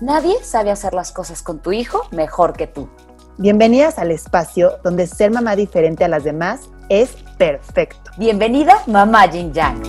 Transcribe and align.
Nadie 0.00 0.36
sabe 0.44 0.70
hacer 0.70 0.94
las 0.94 1.10
cosas 1.10 1.42
con 1.42 1.58
tu 1.58 1.72
hijo 1.72 2.02
mejor 2.12 2.52
que 2.52 2.68
tú. 2.68 2.88
Bienvenidas 3.36 3.98
al 3.98 4.12
espacio 4.12 4.78
donde 4.84 5.08
ser 5.08 5.32
mamá 5.32 5.56
diferente 5.56 6.04
a 6.04 6.08
las 6.08 6.22
demás 6.22 6.70
es 6.88 7.16
perfecto. 7.36 8.12
Bienvenida, 8.16 8.80
mamá 8.86 9.28
Jin 9.28 9.52
Yang. 9.52 9.82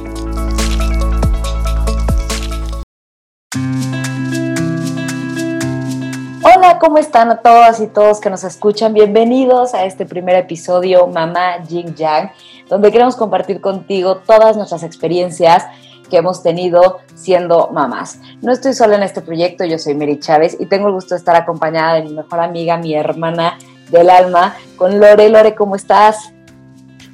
Hola, 6.42 6.80
¿cómo 6.80 6.98
están 6.98 7.30
a 7.30 7.42
todas 7.44 7.80
y 7.80 7.86
todos 7.86 8.20
que 8.20 8.32
nos 8.32 8.44
escuchan? 8.44 8.96
Bienvenidos 8.96 9.76
a 9.76 9.86
este 9.86 10.08
primer 10.08 10.38
episodio 10.38 11.06
Mamá 11.06 11.64
Jin 11.68 11.94
Yang, 11.94 12.32
donde 12.68 12.92
queremos 12.92 13.16
compartir 13.16 13.62
contigo 13.62 14.18
todas 14.26 14.58
nuestras 14.58 14.82
experiencias 14.82 15.68
que 16.10 16.18
hemos 16.18 16.44
tenido 16.44 17.00
siendo 17.16 17.70
mamás. 17.72 18.20
No 18.42 18.52
estoy 18.52 18.74
sola 18.74 18.96
en 18.96 19.04
este 19.04 19.22
proyecto, 19.22 19.66
yo 19.66 19.78
soy 19.78 19.96
Mary 19.96 20.20
Chávez 20.20 20.58
y 20.60 20.66
tengo 20.66 20.88
el 20.88 20.94
gusto 20.94 21.16
de 21.16 21.20
estar 21.20 21.36
acompañada 21.36 21.96
de 21.96 22.04
mi 22.04 22.14
mejor 22.14 22.40
amiga, 22.40 22.78
mi 22.78 22.96
hermana 22.96 23.58
del 23.90 24.10
alma, 24.10 24.56
con 24.76 25.00
Lore. 25.00 25.30
Lore, 25.30 25.56
¿cómo 25.56 25.76
estás? 25.76 26.34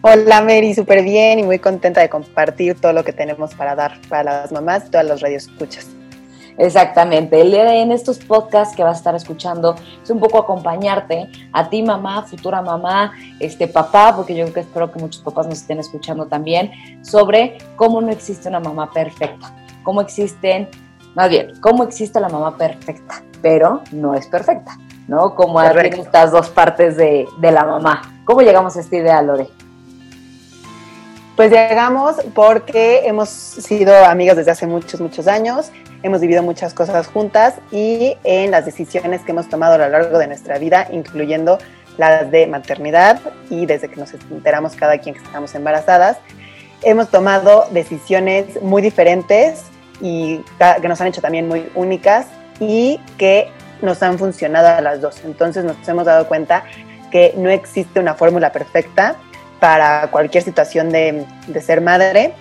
Hola 0.02 0.42
Mary, 0.42 0.74
súper 0.76 1.04
bien 1.04 1.40
y 1.40 1.44
muy 1.44 1.58
contenta 1.58 2.00
de 2.00 2.10
compartir 2.10 2.80
todo 2.80 2.94
lo 2.94 3.04
que 3.04 3.12
tenemos 3.12 3.56
para 3.56 3.74
dar 3.74 4.00
para 4.08 4.42
las 4.42 4.52
mamás 4.52 4.92
todas 4.92 5.06
las 5.06 5.22
radios 5.22 5.48
escuchas. 5.48 5.88
Exactamente. 6.58 7.42
El 7.42 7.52
día 7.52 7.66
de 7.66 7.82
en 7.82 7.92
estos 7.92 8.20
podcasts 8.20 8.76
que 8.76 8.84
vas 8.84 8.96
a 8.96 9.00
estar 9.00 9.16
escuchando 9.16 9.76
es 10.02 10.10
un 10.10 10.20
poco 10.20 10.40
acompañarte 10.40 11.30
a 11.52 11.70
ti, 11.70 11.84
mamá, 11.84 12.24
futura 12.24 12.62
mamá, 12.62 13.12
este 13.40 13.68
papá, 13.68 14.16
porque 14.16 14.36
yo 14.36 14.44
creo 14.46 14.54
que 14.54 14.60
espero 14.62 14.92
que 14.92 15.00
muchos 15.00 15.22
papás 15.22 15.48
nos 15.48 15.60
estén 15.60 15.80
escuchando 15.80 16.28
también, 16.28 16.72
sobre 17.04 17.58
cómo 17.76 18.00
no 18.00 18.10
existe 18.10 18.48
una 18.48 18.62
mamá 18.62 18.90
perfecta. 18.92 19.54
Cómo 19.84 20.02
existen, 20.02 20.70
más 21.14 21.30
bien, 21.30 21.60
cómo 21.60 21.84
existe 21.84 22.20
la 22.20 22.30
mamá 22.30 22.56
perfecta, 22.58 23.22
pero 23.42 23.82
no 23.92 24.16
es 24.16 24.26
perfecta, 24.28 24.78
¿no? 25.08 25.36
Como 25.36 25.62
tiene 25.62 25.90
estas 25.90 26.32
dos 26.32 26.50
partes 26.50 26.96
de, 26.96 27.28
de 27.38 27.52
la 27.52 27.66
mamá. 27.66 28.02
¿Cómo 28.24 28.42
llegamos 28.42 28.78
a 28.78 28.80
esta 28.80 28.96
idea, 28.96 29.22
Lore? 29.22 29.50
Pues 31.36 31.52
llegamos 31.52 32.16
porque 32.34 33.06
hemos 33.06 33.28
sido 33.28 33.94
amigas 34.06 34.38
desde 34.38 34.52
hace 34.52 34.68
muchos, 34.68 35.02
muchos 35.02 35.28
años, 35.28 35.70
hemos 36.06 36.22
vivido 36.22 36.44
muchas 36.44 36.76
cosas 36.76 37.08
juntas 37.08 37.56
y 37.72 38.16
en 38.24 38.52
las 38.52 38.64
decisiones 38.64 39.22
que 39.22 39.32
hemos 39.32 39.50
tomado 39.50 39.74
a 39.74 39.78
lo 39.80 39.90
largo 39.90 40.20
de 40.20 40.28
nuestra 40.28 40.60
vida, 40.60 40.88
incluyendo 40.92 41.58
las 41.98 42.30
de 42.30 42.46
maternidad 42.46 43.20
y 43.50 43.66
desde 43.66 43.90
que 43.90 43.96
nos 43.96 44.14
enteramos 44.14 44.76
cada 44.76 45.00
quien 45.00 45.16
que 45.16 45.24
estamos 45.24 45.56
embarazadas, 45.56 46.18
hemos 46.84 47.10
tomado 47.10 47.66
decisiones 47.72 48.62
muy 48.62 48.84
diferentes 48.84 49.64
y 50.00 50.42
que 50.80 50.88
nos 50.88 51.02
han 51.02 51.08
hecho 51.08 51.22
también 51.22 51.48
muy 51.48 51.72
únicas 51.74 52.28
y 52.60 53.00
que 53.18 53.50
nos 53.82 54.04
han 54.04 54.20
funcionado 54.20 54.68
a 54.68 54.82
las 54.82 55.02
dos. 55.02 55.22
Entonces 55.26 55.64
nos 55.64 55.76
hemos 55.88 56.06
dado 56.06 56.28
cuenta 56.28 56.66
que 57.10 57.34
no 57.36 57.50
existe 57.50 58.00
una 58.00 58.14
fórmula 58.14 58.52
perfecta 58.52 59.16
para 59.60 60.12
cualquier 60.12 60.44
situación 60.44 60.92
de, 60.92 61.26
de 61.48 61.62
ser 61.62 61.82
madre 61.82 62.36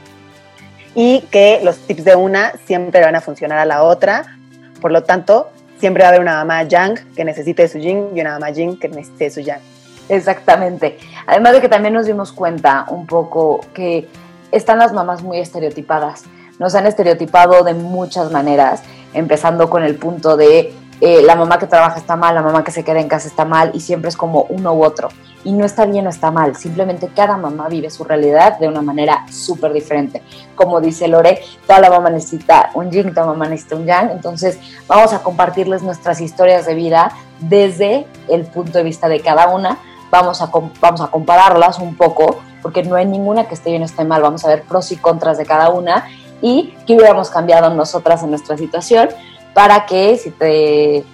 y 0.95 1.21
que 1.31 1.61
los 1.63 1.79
tips 1.79 2.05
de 2.05 2.17
una 2.17 2.53
siempre 2.67 3.01
van 3.01 3.17
a 3.17 3.21
funcionar 3.21 3.59
a 3.59 3.65
la 3.65 3.83
otra. 3.83 4.39
Por 4.81 4.93
lo 4.93 5.03
tanto, 5.03 5.51
siempre 5.79 6.03
va 6.03 6.09
a 6.09 6.11
haber 6.11 6.21
una 6.21 6.37
mamá 6.37 6.63
yang 6.65 6.99
que 7.15 7.25
necesite 7.25 7.69
su 7.69 7.79
yin 7.79 8.11
y 8.15 8.21
una 8.21 8.33
mamá 8.33 8.51
yin 8.51 8.79
que 8.79 8.89
necesite 8.89 9.31
su 9.31 9.41
yang. 9.41 9.61
Exactamente. 10.09 10.99
Además 11.27 11.55
de 11.55 11.61
que 11.61 11.69
también 11.69 11.95
nos 11.95 12.07
dimos 12.07 12.33
cuenta 12.33 12.85
un 12.91 13.07
poco 13.07 13.61
que 13.73 14.09
están 14.53 14.79
las 14.79 14.93
mamás 14.93 15.23
muy 15.23 15.39
estereotipadas. 15.39 16.25
Nos 16.59 16.75
han 16.75 16.87
estereotipado 16.87 17.65
de 17.65 17.75
muchas 17.75 18.31
maneras, 18.31 18.83
empezando 19.13 19.71
con 19.71 19.83
el 19.83 19.97
punto 19.97 20.37
de 20.37 20.73
eh, 21.07 21.21
la 21.21 21.37
mamá 21.37 21.59
que 21.59 21.67
trabaja 21.67 21.99
está 21.99 22.17
mal, 22.17 22.35
la 22.35 22.41
mamá 22.41 22.65
que 22.65 22.71
se 22.71 22.83
queda 22.83 22.99
en 22.99 23.09
casa 23.09 23.29
está 23.29 23.45
mal, 23.45 23.73
y 23.75 23.81
siempre 23.81 24.09
es 24.09 24.17
como 24.17 24.47
uno 24.49 24.73
u 24.73 24.83
otro. 24.83 25.09
Y 25.45 25.53
no 25.53 25.67
está 25.67 25.85
bien 25.85 26.07
o 26.07 26.09
está 26.09 26.31
mal, 26.31 26.57
simplemente 26.57 27.11
cada 27.15 27.37
mamá 27.37 27.69
vive 27.69 27.91
su 27.91 28.05
realidad 28.05 28.59
de 28.59 28.69
una 28.69 28.81
manera 28.81 29.27
súper 29.31 29.75
diferente. 29.75 30.23
Como 30.55 30.81
dice 30.81 31.07
Lore, 31.07 31.43
toda 31.67 31.81
la 31.81 31.91
mamá 31.91 32.09
necesita 32.09 32.71
un 32.73 32.91
yin, 32.91 33.13
toda 33.13 33.27
mamá 33.27 33.47
necesita 33.47 33.77
un 33.77 33.85
yang, 33.85 34.13
entonces 34.13 34.59
vamos 34.87 35.13
a 35.13 35.23
compartirles 35.23 35.83
nuestras 35.83 36.23
historias 36.23 36.65
de 36.65 36.75
vida 36.75 37.13
desde 37.39 38.07
el 38.29 38.47
punto 38.47 38.79
de 38.79 38.85
vista 38.85 39.07
de 39.07 39.21
cada 39.21 39.49
una 39.49 39.79
vamos 40.11 40.41
a, 40.41 40.51
vamos 40.81 41.01
a 41.03 41.09
compararlas 41.09 41.81
un 41.81 41.97
poco, 41.97 42.41
porque 42.63 42.83
no 42.83 42.95
hay 42.95 43.05
ninguna 43.05 43.47
que 43.47 43.55
esté 43.55 43.71
bien 43.71 43.83
o 43.83 43.85
esté 43.85 44.05
mal, 44.05 44.23
vamos 44.23 44.45
a 44.47 44.49
ver 44.49 44.63
pros 44.63 44.91
y 44.91 44.97
contras 44.97 45.37
de 45.37 45.45
cada 45.45 45.69
una 45.69 46.07
y 46.41 46.73
qué 46.87 46.95
hubiéramos 46.95 47.31
cambiado 47.31 47.69
nosotras 47.75 48.23
en 48.23 48.31
nuestra 48.31 48.57
situación 48.57 49.09
para 49.55 49.87
que 49.87 50.17
si 50.19 50.31
te, 50.31 51.05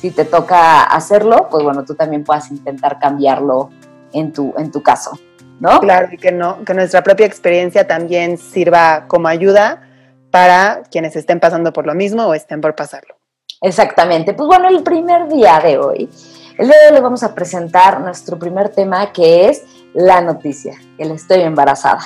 si 0.00 0.10
te 0.10 0.24
toca 0.24 0.82
hacerlo, 0.82 1.48
pues 1.50 1.62
bueno, 1.62 1.84
tú 1.84 1.94
también 1.94 2.24
puedas 2.24 2.50
intentar 2.50 2.98
cambiarlo 2.98 3.70
en 4.12 4.32
tu, 4.32 4.54
en 4.56 4.72
tu 4.72 4.82
caso, 4.82 5.18
¿no? 5.60 5.78
Claro, 5.80 6.08
y 6.10 6.16
que, 6.16 6.32
no, 6.32 6.64
que 6.64 6.74
nuestra 6.74 7.02
propia 7.02 7.26
experiencia 7.26 7.86
también 7.86 8.38
sirva 8.38 9.04
como 9.06 9.28
ayuda 9.28 9.82
para 10.30 10.82
quienes 10.90 11.14
estén 11.16 11.38
pasando 11.38 11.72
por 11.72 11.86
lo 11.86 11.94
mismo 11.94 12.24
o 12.24 12.34
estén 12.34 12.60
por 12.60 12.74
pasarlo. 12.74 13.16
Exactamente. 13.60 14.32
Pues 14.32 14.46
bueno, 14.46 14.68
el 14.68 14.82
primer 14.82 15.28
día 15.28 15.60
de 15.60 15.76
hoy, 15.76 16.08
el 16.56 16.66
día 16.66 16.76
de 16.78 16.86
hoy 16.88 16.92
les 16.94 17.02
vamos 17.02 17.22
a 17.22 17.34
presentar 17.34 18.00
nuestro 18.00 18.38
primer 18.38 18.70
tema 18.70 19.12
que 19.12 19.48
es 19.48 19.64
la 19.92 20.20
noticia, 20.22 20.74
el 20.98 21.10
estoy 21.10 21.42
embarazada. 21.42 22.00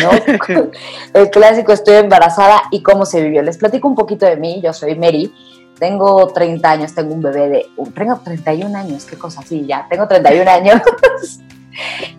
¿No? 0.00 0.10
el 1.14 1.30
clásico 1.30 1.72
estoy 1.72 1.96
embarazada 1.96 2.62
y 2.70 2.82
cómo 2.82 3.04
se 3.04 3.22
vivió. 3.22 3.42
Les 3.42 3.58
platico 3.58 3.88
un 3.88 3.94
poquito 3.94 4.26
de 4.26 4.36
mí, 4.36 4.60
yo 4.62 4.72
soy 4.72 4.96
Mary, 4.96 5.32
tengo 5.78 6.28
30 6.28 6.70
años, 6.70 6.94
tengo 6.94 7.14
un 7.14 7.22
bebé 7.22 7.48
de, 7.48 7.66
uh, 7.76 7.90
tengo 7.90 8.20
31 8.22 8.78
años, 8.78 9.04
qué 9.04 9.16
cosa 9.16 9.40
así, 9.40 9.66
ya, 9.66 9.86
tengo 9.90 10.06
31 10.06 10.50
años, 10.50 10.80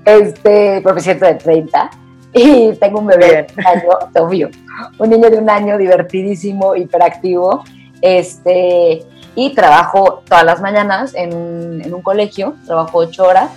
este, 0.03 0.81
por 0.81 0.99
cierto 1.01 1.25
de 1.25 1.35
30, 1.35 1.89
y 2.33 2.73
tengo 2.73 2.99
un 2.99 3.07
bebé 3.07 3.27
de 3.27 3.47
un 3.57 3.67
año, 3.67 3.89
obvio, 4.25 4.49
un 4.97 5.09
niño 5.09 5.29
de 5.29 5.37
un 5.37 5.49
año 5.49 5.77
divertidísimo, 5.77 6.75
hiperactivo, 6.75 7.63
este, 8.01 9.05
y 9.35 9.53
trabajo 9.55 10.23
todas 10.27 10.43
las 10.43 10.61
mañanas 10.61 11.15
en, 11.15 11.81
en 11.83 11.93
un 11.93 12.01
colegio, 12.01 12.55
trabajo 12.65 12.97
ocho 12.99 13.23
horas, 13.23 13.49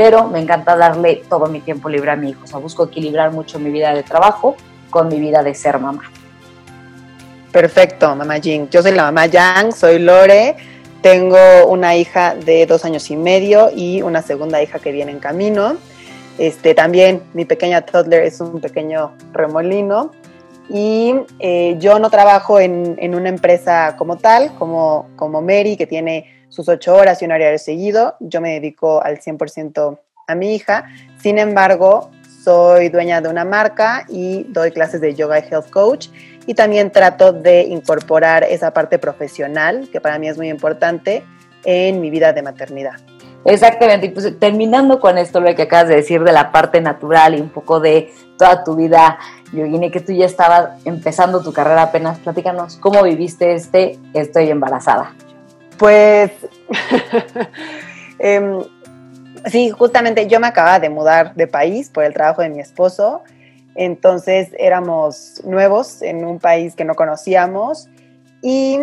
pero 0.00 0.26
me 0.28 0.40
encanta 0.40 0.76
darle 0.76 1.24
todo 1.28 1.44
mi 1.48 1.60
tiempo 1.60 1.90
libre 1.90 2.10
a 2.10 2.16
mi 2.16 2.30
hijo, 2.30 2.44
o 2.44 2.46
sea, 2.46 2.58
busco 2.58 2.84
equilibrar 2.84 3.32
mucho 3.32 3.58
mi 3.58 3.70
vida 3.70 3.92
de 3.92 4.02
trabajo 4.02 4.56
con 4.88 5.08
mi 5.08 5.20
vida 5.20 5.42
de 5.42 5.54
ser 5.54 5.78
mamá. 5.78 6.10
Perfecto, 7.52 8.16
mamá 8.16 8.40
Jing. 8.40 8.70
Yo 8.70 8.80
soy 8.80 8.92
la 8.92 9.02
mamá 9.02 9.26
Yang, 9.26 9.72
soy 9.72 9.98
Lore, 9.98 10.56
tengo 11.02 11.36
una 11.66 11.96
hija 11.96 12.34
de 12.34 12.64
dos 12.64 12.86
años 12.86 13.10
y 13.10 13.16
medio 13.16 13.68
y 13.76 14.00
una 14.00 14.22
segunda 14.22 14.62
hija 14.62 14.78
que 14.78 14.90
viene 14.90 15.12
en 15.12 15.18
camino. 15.18 15.76
Este, 16.38 16.74
también 16.74 17.22
mi 17.34 17.44
pequeña 17.44 17.82
toddler 17.82 18.22
es 18.22 18.40
un 18.40 18.58
pequeño 18.58 19.12
remolino 19.34 20.12
y 20.70 21.14
eh, 21.40 21.76
yo 21.78 21.98
no 21.98 22.08
trabajo 22.08 22.58
en, 22.58 22.96
en 23.00 23.14
una 23.14 23.28
empresa 23.28 23.96
como 23.98 24.16
tal, 24.16 24.50
como, 24.58 25.10
como 25.16 25.42
Mary, 25.42 25.76
que 25.76 25.86
tiene 25.86 26.39
sus 26.50 26.68
ocho 26.68 26.94
horas 26.94 27.22
y 27.22 27.24
un 27.24 27.32
horario 27.32 27.58
seguido. 27.58 28.16
Yo 28.20 28.40
me 28.40 28.52
dedico 28.52 29.02
al 29.02 29.18
100% 29.18 29.98
a 30.26 30.34
mi 30.34 30.54
hija. 30.54 30.84
Sin 31.22 31.38
embargo, 31.38 32.10
soy 32.44 32.88
dueña 32.90 33.20
de 33.20 33.28
una 33.28 33.44
marca 33.44 34.04
y 34.08 34.44
doy 34.44 34.70
clases 34.70 35.00
de 35.00 35.14
yoga 35.14 35.38
y 35.38 35.42
health 35.50 35.70
coach 35.70 36.08
y 36.46 36.54
también 36.54 36.90
trato 36.90 37.32
de 37.32 37.62
incorporar 37.62 38.44
esa 38.44 38.72
parte 38.72 38.98
profesional, 38.98 39.88
que 39.92 40.00
para 40.00 40.18
mí 40.18 40.28
es 40.28 40.36
muy 40.36 40.48
importante, 40.48 41.22
en 41.64 42.00
mi 42.00 42.10
vida 42.10 42.32
de 42.32 42.42
maternidad. 42.42 42.94
Exactamente, 43.44 44.06
y 44.06 44.10
pues 44.10 44.38
terminando 44.38 45.00
con 45.00 45.16
esto, 45.16 45.40
lo 45.40 45.54
que 45.54 45.62
acabas 45.62 45.88
de 45.88 45.96
decir 45.96 46.22
de 46.24 46.32
la 46.32 46.52
parte 46.52 46.80
natural 46.80 47.34
y 47.34 47.40
un 47.40 47.48
poco 47.48 47.80
de 47.80 48.12
toda 48.38 48.64
tu 48.64 48.76
vida, 48.76 49.18
Yogini, 49.52 49.90
que 49.90 50.00
tú 50.00 50.12
ya 50.12 50.26
estabas 50.26 50.84
empezando 50.84 51.42
tu 51.42 51.52
carrera 51.52 51.82
apenas, 51.82 52.18
platícanos 52.18 52.76
cómo 52.76 53.02
viviste 53.02 53.54
este 53.54 53.98
Estoy 54.12 54.50
embarazada. 54.50 55.14
Pues, 55.80 56.30
em, 58.18 58.62
sí, 59.46 59.70
justamente 59.70 60.26
yo 60.26 60.38
me 60.38 60.46
acababa 60.46 60.78
de 60.78 60.90
mudar 60.90 61.34
de 61.34 61.46
país 61.46 61.88
por 61.88 62.04
el 62.04 62.12
trabajo 62.12 62.42
de 62.42 62.50
mi 62.50 62.60
esposo, 62.60 63.22
entonces 63.74 64.50
éramos 64.58 65.40
nuevos 65.42 66.02
en 66.02 66.26
un 66.26 66.38
país 66.38 66.74
que 66.76 66.84
no 66.84 66.94
conocíamos 66.94 67.88
y 68.42 68.78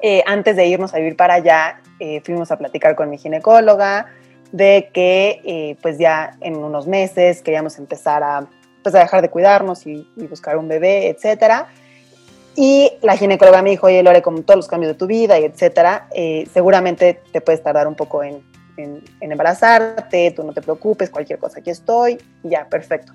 eh, 0.00 0.24
antes 0.26 0.56
de 0.56 0.66
irnos 0.66 0.92
a 0.92 0.96
vivir 0.96 1.16
para 1.16 1.34
allá, 1.34 1.80
eh, 2.00 2.20
fuimos 2.24 2.50
a 2.50 2.58
platicar 2.58 2.96
con 2.96 3.08
mi 3.08 3.16
ginecóloga 3.16 4.06
de 4.50 4.90
que 4.92 5.40
eh, 5.44 5.76
pues 5.82 5.98
ya 5.98 6.36
en 6.40 6.56
unos 6.56 6.88
meses 6.88 7.42
queríamos 7.42 7.78
empezar 7.78 8.24
a, 8.24 8.48
pues 8.82 8.92
a 8.96 8.98
dejar 8.98 9.22
de 9.22 9.30
cuidarnos 9.30 9.86
y, 9.86 10.04
buscar 10.28 10.56
un 10.56 10.66
bebé, 10.66 11.10
etcétera. 11.10 11.68
Y 12.54 12.92
la 13.02 13.16
ginecóloga 13.16 13.62
me 13.62 13.70
dijo, 13.70 13.86
oye, 13.86 14.02
Lore, 14.02 14.20
con 14.20 14.42
todos 14.42 14.58
los 14.58 14.68
cambios 14.68 14.92
de 14.92 14.98
tu 14.98 15.06
vida 15.06 15.38
y 15.38 15.44
etcétera, 15.44 16.08
seguramente 16.52 17.22
te 17.32 17.40
puedes 17.40 17.62
tardar 17.62 17.86
un 17.86 17.94
poco 17.94 18.22
en, 18.22 18.42
en, 18.76 19.02
embarazarte, 19.20 20.32
tú 20.32 20.44
no 20.44 20.52
te 20.52 20.62
preocupes, 20.62 21.10
cualquier 21.10 21.38
cosa, 21.38 21.60
aquí 21.60 21.70
estoy, 21.70 22.18
ya, 22.42 22.68
perfecto. 22.68 23.12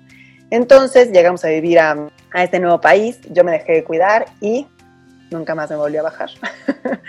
Entonces 0.50 1.10
llegamos 1.10 1.44
a 1.44 1.48
vivir 1.48 1.78
a, 1.78 2.10
este 2.34 2.60
nuevo 2.60 2.80
país, 2.80 3.20
yo 3.30 3.44
me 3.44 3.52
dejé 3.52 3.72
de 3.72 3.84
cuidar 3.84 4.26
y 4.40 4.66
nunca 5.30 5.54
más 5.54 5.70
me 5.70 5.76
volvió 5.76 6.00
a 6.00 6.04
bajar. 6.04 6.30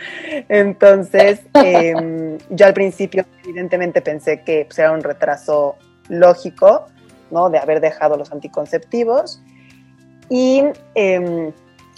Entonces, 0.50 1.42
em, 1.54 2.38
yo 2.50 2.66
al 2.66 2.74
principio 2.74 3.26
evidentemente 3.44 4.02
pensé 4.02 4.42
que 4.44 4.66
pues, 4.66 4.80
era 4.80 4.92
un 4.92 5.04
retraso 5.04 5.78
lógico, 6.10 6.88
¿no? 7.32 7.50
De 7.50 7.58
haber 7.60 7.80
dejado 7.80 8.18
los 8.18 8.32
anticonceptivos. 8.32 9.42
Y 10.30 10.64
em, 10.96 11.52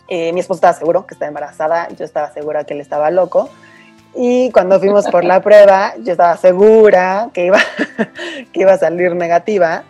eh, 0.07 0.33
mi 0.33 0.39
esposo 0.39 0.57
estaba 0.57 0.73
seguro 0.73 1.05
que 1.05 1.13
estaba 1.13 1.27
embarazada, 1.27 1.87
yo 1.89 2.05
estaba 2.05 2.31
segura 2.31 2.63
que 2.63 2.73
él 2.73 2.81
estaba 2.81 3.11
loco. 3.11 3.49
Y 4.13 4.51
cuando 4.51 4.79
fuimos 4.79 5.07
por 5.07 5.23
la 5.23 5.41
prueba, 5.43 5.93
yo 6.03 6.11
estaba 6.11 6.35
segura 6.37 7.29
que 7.33 7.45
iba, 7.45 7.59
que 8.53 8.61
iba 8.61 8.73
a 8.73 8.77
salir 8.77 9.15
negativa, 9.15 9.83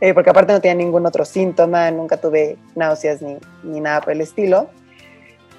eh, 0.00 0.12
porque 0.12 0.30
aparte 0.30 0.52
no 0.52 0.60
tenía 0.60 0.74
ningún 0.74 1.06
otro 1.06 1.24
síntoma, 1.24 1.90
nunca 1.90 2.16
tuve 2.18 2.58
náuseas 2.74 3.22
ni, 3.22 3.38
ni 3.62 3.80
nada 3.80 4.00
por 4.00 4.12
el 4.12 4.20
estilo. 4.20 4.68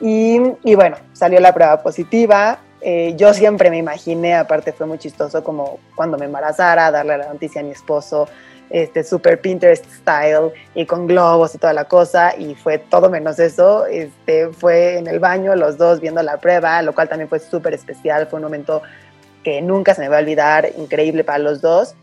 Y, 0.01 0.39
y, 0.63 0.75
bueno, 0.75 0.97
salió 1.13 1.39
la 1.39 1.53
prueba 1.53 1.81
positiva. 1.81 2.59
Eh, 2.81 3.15
yo 3.17 3.33
siempre 3.33 3.71
me 3.71 3.77
imaginé, 3.77 4.35
aparte 4.35 4.71
fue 4.71 4.85
muy 4.85 4.99
chistoso 4.99 5.43
como 5.43 5.79
cuando 5.95 6.17
me 6.17 6.25
embarazara, 6.25 6.91
darle 6.91 7.17
la 7.17 7.27
noticia 7.33 7.61
a 7.61 7.63
mi 7.63 7.71
esposo, 7.71 8.27
este 8.69 9.03
super 9.03 9.39
Pinterest 9.39 9.85
style 9.85 10.51
y 10.73 10.85
con 10.85 11.07
globos 11.07 11.55
y 11.55 11.57
toda 11.57 11.73
la 11.73 11.85
cosa 11.85 12.35
y 12.37 12.55
fue 12.55 12.77
todo 12.77 13.09
menos 13.09 13.39
eso, 13.39 13.85
este 13.85 14.49
fue 14.49 14.97
en 14.97 15.07
el 15.07 15.19
baño 15.19 15.55
los 15.55 15.77
dos 15.77 15.99
viendo 15.99 16.21
la 16.23 16.37
prueba, 16.37 16.81
lo 16.81 16.93
cual 16.93 17.07
también 17.07 17.29
fue 17.29 17.39
súper 17.39 17.73
especial, 17.73 18.27
fue 18.27 18.37
un 18.37 18.43
momento 18.43 18.81
que 19.43 19.61
nunca 19.61 19.93
se 19.93 20.01
me 20.01 20.09
va 20.09 20.17
a 20.17 20.19
olvidar, 20.19 20.69
increíble 20.77 21.23
para 21.23 21.37
los 21.37 21.61
dos. 21.61 21.95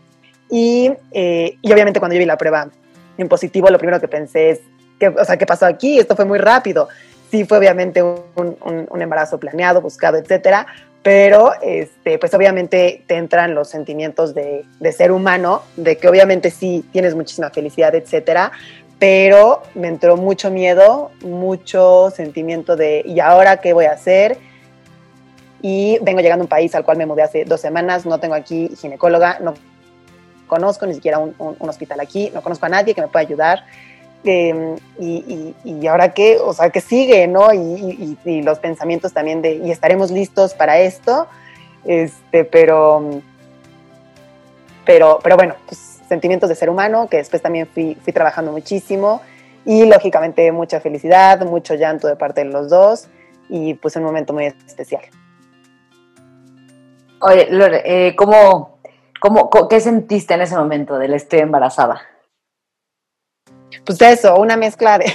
Y, 0.49 0.91
eh, 1.11 1.57
y 1.61 1.73
obviamente 1.73 1.99
cuando 1.99 2.15
yo 2.15 2.19
vi 2.19 2.25
la 2.25 2.37
prueba 2.37 2.69
en 3.17 3.27
positivo 3.27 3.69
lo 3.69 3.77
primero 3.77 3.99
que 3.99 4.07
pensé 4.07 4.51
es, 4.51 4.61
¿qué, 4.99 5.09
o 5.09 5.25
sea, 5.25 5.37
¿qué 5.37 5.45
pasó 5.45 5.65
aquí? 5.65 5.99
Esto 5.99 6.15
fue 6.15 6.25
muy 6.25 6.39
rápido. 6.39 6.87
Sí 7.29 7.45
fue 7.45 7.57
obviamente 7.57 8.01
un, 8.01 8.23
un, 8.35 9.01
embarazo 9.01 9.39
planeado, 9.39 9.81
buscado, 9.81 10.17
etcétera, 10.17 10.67
pero 11.03 11.51
este, 11.61 12.17
pues 12.17 12.33
obviamente 12.33 13.03
te 13.05 13.15
entran 13.15 13.53
los 13.53 13.67
sentimientos 13.67 14.33
de, 14.33 14.65
de, 14.79 14.91
ser 14.93 15.11
humano, 15.11 15.61
de 15.75 15.97
que 15.97 16.07
obviamente 16.07 16.49
sí 16.49 16.85
tienes 16.93 17.13
muchísima 17.13 17.49
felicidad, 17.49 17.93
etcétera, 17.93 18.53
pero 18.99 19.63
me 19.75 19.89
entró 19.89 20.15
mucho 20.15 20.49
miedo, 20.49 21.11
mucho 21.21 22.09
sentimiento 22.09 22.77
de 22.77 23.03
¿y 23.05 23.19
ahora 23.19 23.57
qué 23.57 23.73
voy 23.73 23.85
a 23.85 23.91
hacer? 23.91 24.37
Y 25.61 25.99
vengo 26.01 26.21
llegando 26.21 26.43
a 26.43 26.45
un 26.45 26.49
país 26.49 26.73
al 26.73 26.85
cual 26.85 26.97
me 26.97 27.05
mudé 27.05 27.23
hace 27.23 27.43
dos 27.43 27.59
semanas, 27.59 28.05
no 28.05 28.19
tengo 28.19 28.35
aquí 28.35 28.69
ginecóloga, 28.77 29.39
no 29.39 29.55
conozco 30.47 30.85
ni 30.85 30.93
siquiera 30.93 31.19
un, 31.19 31.35
un 31.37 31.69
hospital 31.69 31.99
aquí, 31.99 32.31
no 32.33 32.41
conozco 32.41 32.65
a 32.65 32.69
nadie 32.69 32.95
que 32.95 33.01
me 33.01 33.09
pueda 33.09 33.25
ayudar. 33.25 33.65
Em, 34.25 34.77
y, 34.99 35.87
ahora 35.87 36.13
qué, 36.13 36.37
o 36.39 36.53
sea, 36.53 36.69
que 36.69 36.79
sigue, 36.79 37.27
¿no? 37.27 37.53
Y, 37.53 38.41
los 38.41 38.59
pensamientos 38.59 39.13
también 39.13 39.41
de, 39.41 39.55
y 39.55 39.71
estaremos 39.71 40.11
listos 40.11 40.53
para 40.53 40.79
esto, 40.79 41.27
este, 41.85 42.45
pero, 42.45 43.21
pero, 44.85 45.19
pero 45.21 45.35
bueno, 45.35 45.55
pues 45.65 45.99
sentimientos 46.07 46.47
de 46.47 46.55
ser 46.55 46.69
humano, 46.69 47.07
que 47.09 47.17
después 47.17 47.41
también 47.41 47.67
fui, 47.67 47.95
fui 47.95 48.13
trabajando 48.13 48.51
muchísimo 48.51 49.21
y 49.65 49.85
lógicamente 49.85 50.51
mucha 50.51 50.79
felicidad, 50.79 51.45
mucho 51.45 51.75
llanto 51.75 52.07
de 52.07 52.15
parte 52.15 52.43
de 52.43 52.51
los 52.51 52.69
dos 52.69 53.07
y 53.49 53.73
pues 53.75 53.95
un 53.95 54.03
momento 54.03 54.31
muy 54.33 54.45
especial. 54.45 55.01
Oye, 57.19 57.47
Lore, 57.49 57.81
eh, 57.85 58.15
¿cómo, 58.15 58.79
cómo, 59.19 59.49
¿qué 59.69 59.79
sentiste 59.79 60.33
en 60.33 60.41
ese 60.41 60.55
momento 60.55 60.97
del 60.97 61.13
estoy 61.13 61.39
embarazada? 61.39 62.01
Pues 63.85 64.01
eso, 64.01 64.35
una 64.35 64.57
mezcla 64.57 64.97
de, 64.97 65.13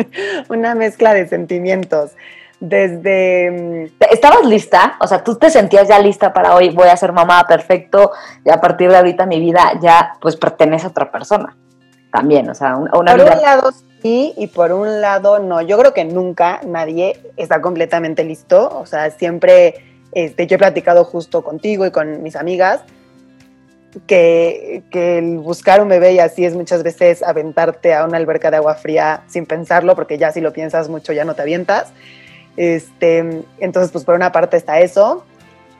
una 0.48 0.74
mezcla 0.74 1.14
de 1.14 1.28
sentimientos. 1.28 2.12
Desde... 2.58 3.50
Mm, 3.50 4.04
¿Estabas 4.10 4.44
lista? 4.44 4.96
O 5.00 5.06
sea, 5.06 5.24
tú 5.24 5.36
te 5.36 5.50
sentías 5.50 5.88
ya 5.88 5.98
lista 5.98 6.32
para 6.32 6.54
hoy, 6.54 6.70
voy 6.70 6.88
a 6.88 6.96
ser 6.96 7.12
mamá, 7.12 7.46
perfecto, 7.48 8.12
y 8.44 8.50
a 8.50 8.60
partir 8.60 8.90
de 8.90 8.98
ahorita 8.98 9.24
mi 9.26 9.40
vida 9.40 9.72
ya 9.80 10.14
pues 10.20 10.36
pertenece 10.36 10.86
a 10.86 10.90
otra 10.90 11.10
persona. 11.10 11.56
También, 12.12 12.50
o 12.50 12.54
sea, 12.54 12.76
una, 12.76 12.90
Por 12.90 13.20
un 13.20 13.42
lado 13.42 13.70
sí 14.02 14.34
y 14.36 14.48
por 14.48 14.72
un 14.72 15.00
lado 15.00 15.38
no. 15.38 15.60
Yo 15.62 15.78
creo 15.78 15.94
que 15.94 16.04
nunca 16.04 16.60
nadie 16.66 17.20
está 17.36 17.60
completamente 17.60 18.24
listo. 18.24 18.68
O 18.76 18.84
sea, 18.84 19.10
siempre 19.12 19.84
este, 20.12 20.46
yo 20.46 20.56
he 20.56 20.58
platicado 20.58 21.04
justo 21.04 21.42
contigo 21.42 21.86
y 21.86 21.90
con 21.90 22.22
mis 22.22 22.34
amigas 22.34 22.82
que, 24.06 24.82
el 24.92 25.38
buscar 25.38 25.80
un 25.80 25.88
bebé 25.88 26.12
y 26.12 26.18
así 26.18 26.44
es 26.44 26.54
muchas 26.54 26.82
veces 26.82 27.22
aventarte 27.22 27.94
a 27.94 28.04
una 28.04 28.16
alberca 28.16 28.50
de 28.50 28.58
agua 28.58 28.74
fría 28.74 29.22
sin 29.26 29.46
pensarlo, 29.46 29.94
porque 29.94 30.18
ya 30.18 30.32
si 30.32 30.40
lo 30.40 30.52
piensas 30.52 30.88
mucho 30.88 31.12
ya 31.12 31.24
no 31.24 31.34
te 31.34 31.42
avientas. 31.42 31.92
Este, 32.56 33.44
entonces, 33.58 33.92
pues 33.92 34.04
por 34.04 34.14
una 34.14 34.32
parte 34.32 34.56
está 34.56 34.80
eso. 34.80 35.24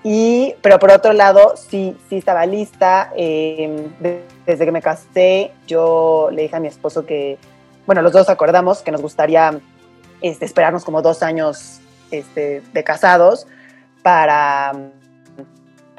Y, 0.02 0.54
pero 0.62 0.78
por 0.78 0.90
otro 0.90 1.12
lado, 1.12 1.54
sí, 1.56 1.96
sí 2.08 2.16
estaba 2.16 2.46
lista. 2.46 3.12
Em, 3.14 3.92
desde 4.46 4.64
que 4.64 4.72
me 4.72 4.80
casé, 4.80 5.52
yo 5.66 6.30
le 6.32 6.42
dije 6.42 6.56
a 6.56 6.60
mi 6.60 6.68
esposo 6.68 7.04
que, 7.04 7.38
bueno, 7.86 8.02
los 8.02 8.12
dos 8.12 8.28
acordamos 8.28 8.80
que 8.82 8.90
nos 8.90 9.02
gustaría 9.02 9.60
este, 10.22 10.44
esperarnos 10.44 10.84
como 10.84 11.02
dos 11.02 11.22
años 11.22 11.80
este, 12.10 12.62
de 12.72 12.84
casados 12.84 13.46
para 14.02 14.72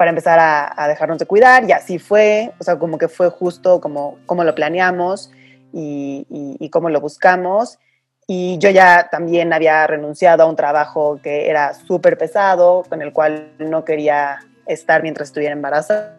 para 0.02 0.10
empezar 0.10 0.40
a, 0.40 0.88
dejarnos 0.88 1.20
de 1.20 1.26
cuidar 1.26 1.62
y 1.62 1.70
así 1.70 2.00
fue, 2.00 2.50
o 2.58 2.64
sea, 2.64 2.76
como 2.76 2.98
que 2.98 3.06
fue 3.06 3.30
justo 3.30 3.80
como, 3.80 4.18
como 4.26 4.42
lo 4.42 4.52
planeamos 4.52 5.30
y, 5.72 6.26
y, 6.58 6.70
cómo 6.70 6.90
lo 6.90 7.00
buscamos. 7.00 7.78
Y 8.26 8.58
yo 8.58 8.68
ya 8.70 9.06
también 9.12 9.52
había 9.52 9.86
renunciado 9.86 10.42
a 10.42 10.46
un 10.46 10.56
trabajo 10.56 11.20
que 11.22 11.48
era 11.48 11.74
súper 11.74 12.18
pesado, 12.18 12.82
con 12.88 13.00
el 13.00 13.12
cual 13.12 13.52
no 13.60 13.84
quería 13.84 14.40
estar 14.66 15.02
mientras 15.02 15.28
estuviera 15.28 15.52
embarazada. 15.52 16.18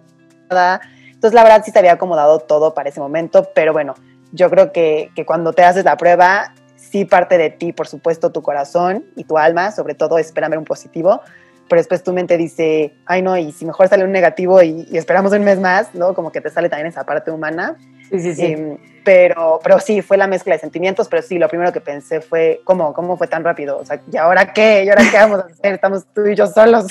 Entonces, 0.50 1.34
la 1.34 1.44
verdad 1.44 1.64
sí 1.66 1.72
se 1.72 1.80
había 1.80 1.92
acomodado 1.92 2.40
todo 2.40 2.74
para 2.74 2.88
ese 2.88 3.02
momento, 3.02 3.50
pero 3.54 3.74
bueno, 3.74 3.96
yo 4.32 4.50
creo 4.50 4.72
que, 4.72 5.12
que 5.14 5.26
cuando 5.26 5.52
te 5.52 5.66
haces 5.66 5.84
la 5.84 5.98
prueba, 5.98 6.54
sí 6.78 7.04
parte 7.04 7.38
de 7.38 7.50
ti, 7.50 7.74
por 7.74 7.90
supuesto, 7.90 8.32
tu 8.32 8.44
corazón 8.44 9.04
y 9.18 9.26
tu 9.26 9.38
alma, 9.38 9.72
sobre 9.72 9.94
todo 9.94 10.20
espera 10.20 10.48
ver 10.48 10.58
un 10.58 10.64
positivo, 10.64 11.20
pero 11.68 11.80
después 11.80 12.04
tu 12.04 12.14
mente 12.14 12.38
dice, 12.38 12.94
ay 13.06 13.22
no, 13.22 13.38
y 13.38 13.52
si 13.52 13.66
mejor 13.66 13.88
sale 13.88 14.04
un 14.04 14.12
negativo 14.12 14.62
y, 14.62 14.88
esperamos 14.94 15.32
un 15.34 15.44
mes 15.44 15.60
más, 15.60 15.94
¿no? 15.96 16.14
Como 16.14 16.32
que 16.32 16.42
te 16.42 16.50
sale 16.50 16.70
también 16.70 16.88
esa 16.88 17.04
parte 17.04 17.32
humana. 17.32 17.78
Sí, 18.10 18.20
sí, 18.20 18.36
sí. 18.36 18.46
Em, 18.46 18.78
pero, 19.04 19.60
pero 19.64 19.80
sí, 19.80 20.02
fue 20.02 20.18
la 20.18 20.28
mezcla 20.28 20.54
de 20.54 20.60
sentimientos, 20.60 21.08
pero 21.08 21.22
sí, 21.22 21.38
lo 21.38 21.48
primero 21.48 21.72
que 21.72 21.82
pensé 21.82 22.22
fue, 22.22 22.62
¿cómo, 22.64 22.94
cómo 22.94 23.18
fue 23.18 23.28
tan 23.28 23.44
rápido? 23.44 23.78
O 23.78 23.86
sea, 23.86 24.00
¿y 24.12 24.18
ahora 24.18 24.54
qué? 24.54 24.84
¿Y 24.84 24.90
ahora 24.90 25.04
qué 25.10 25.18
vamos 25.18 25.40
a 25.40 25.46
hacer? 25.46 25.74
Estamos 25.74 26.06
tú 26.14 26.26
y 26.26 26.36
yo 26.36 26.48
solos. 26.48 26.88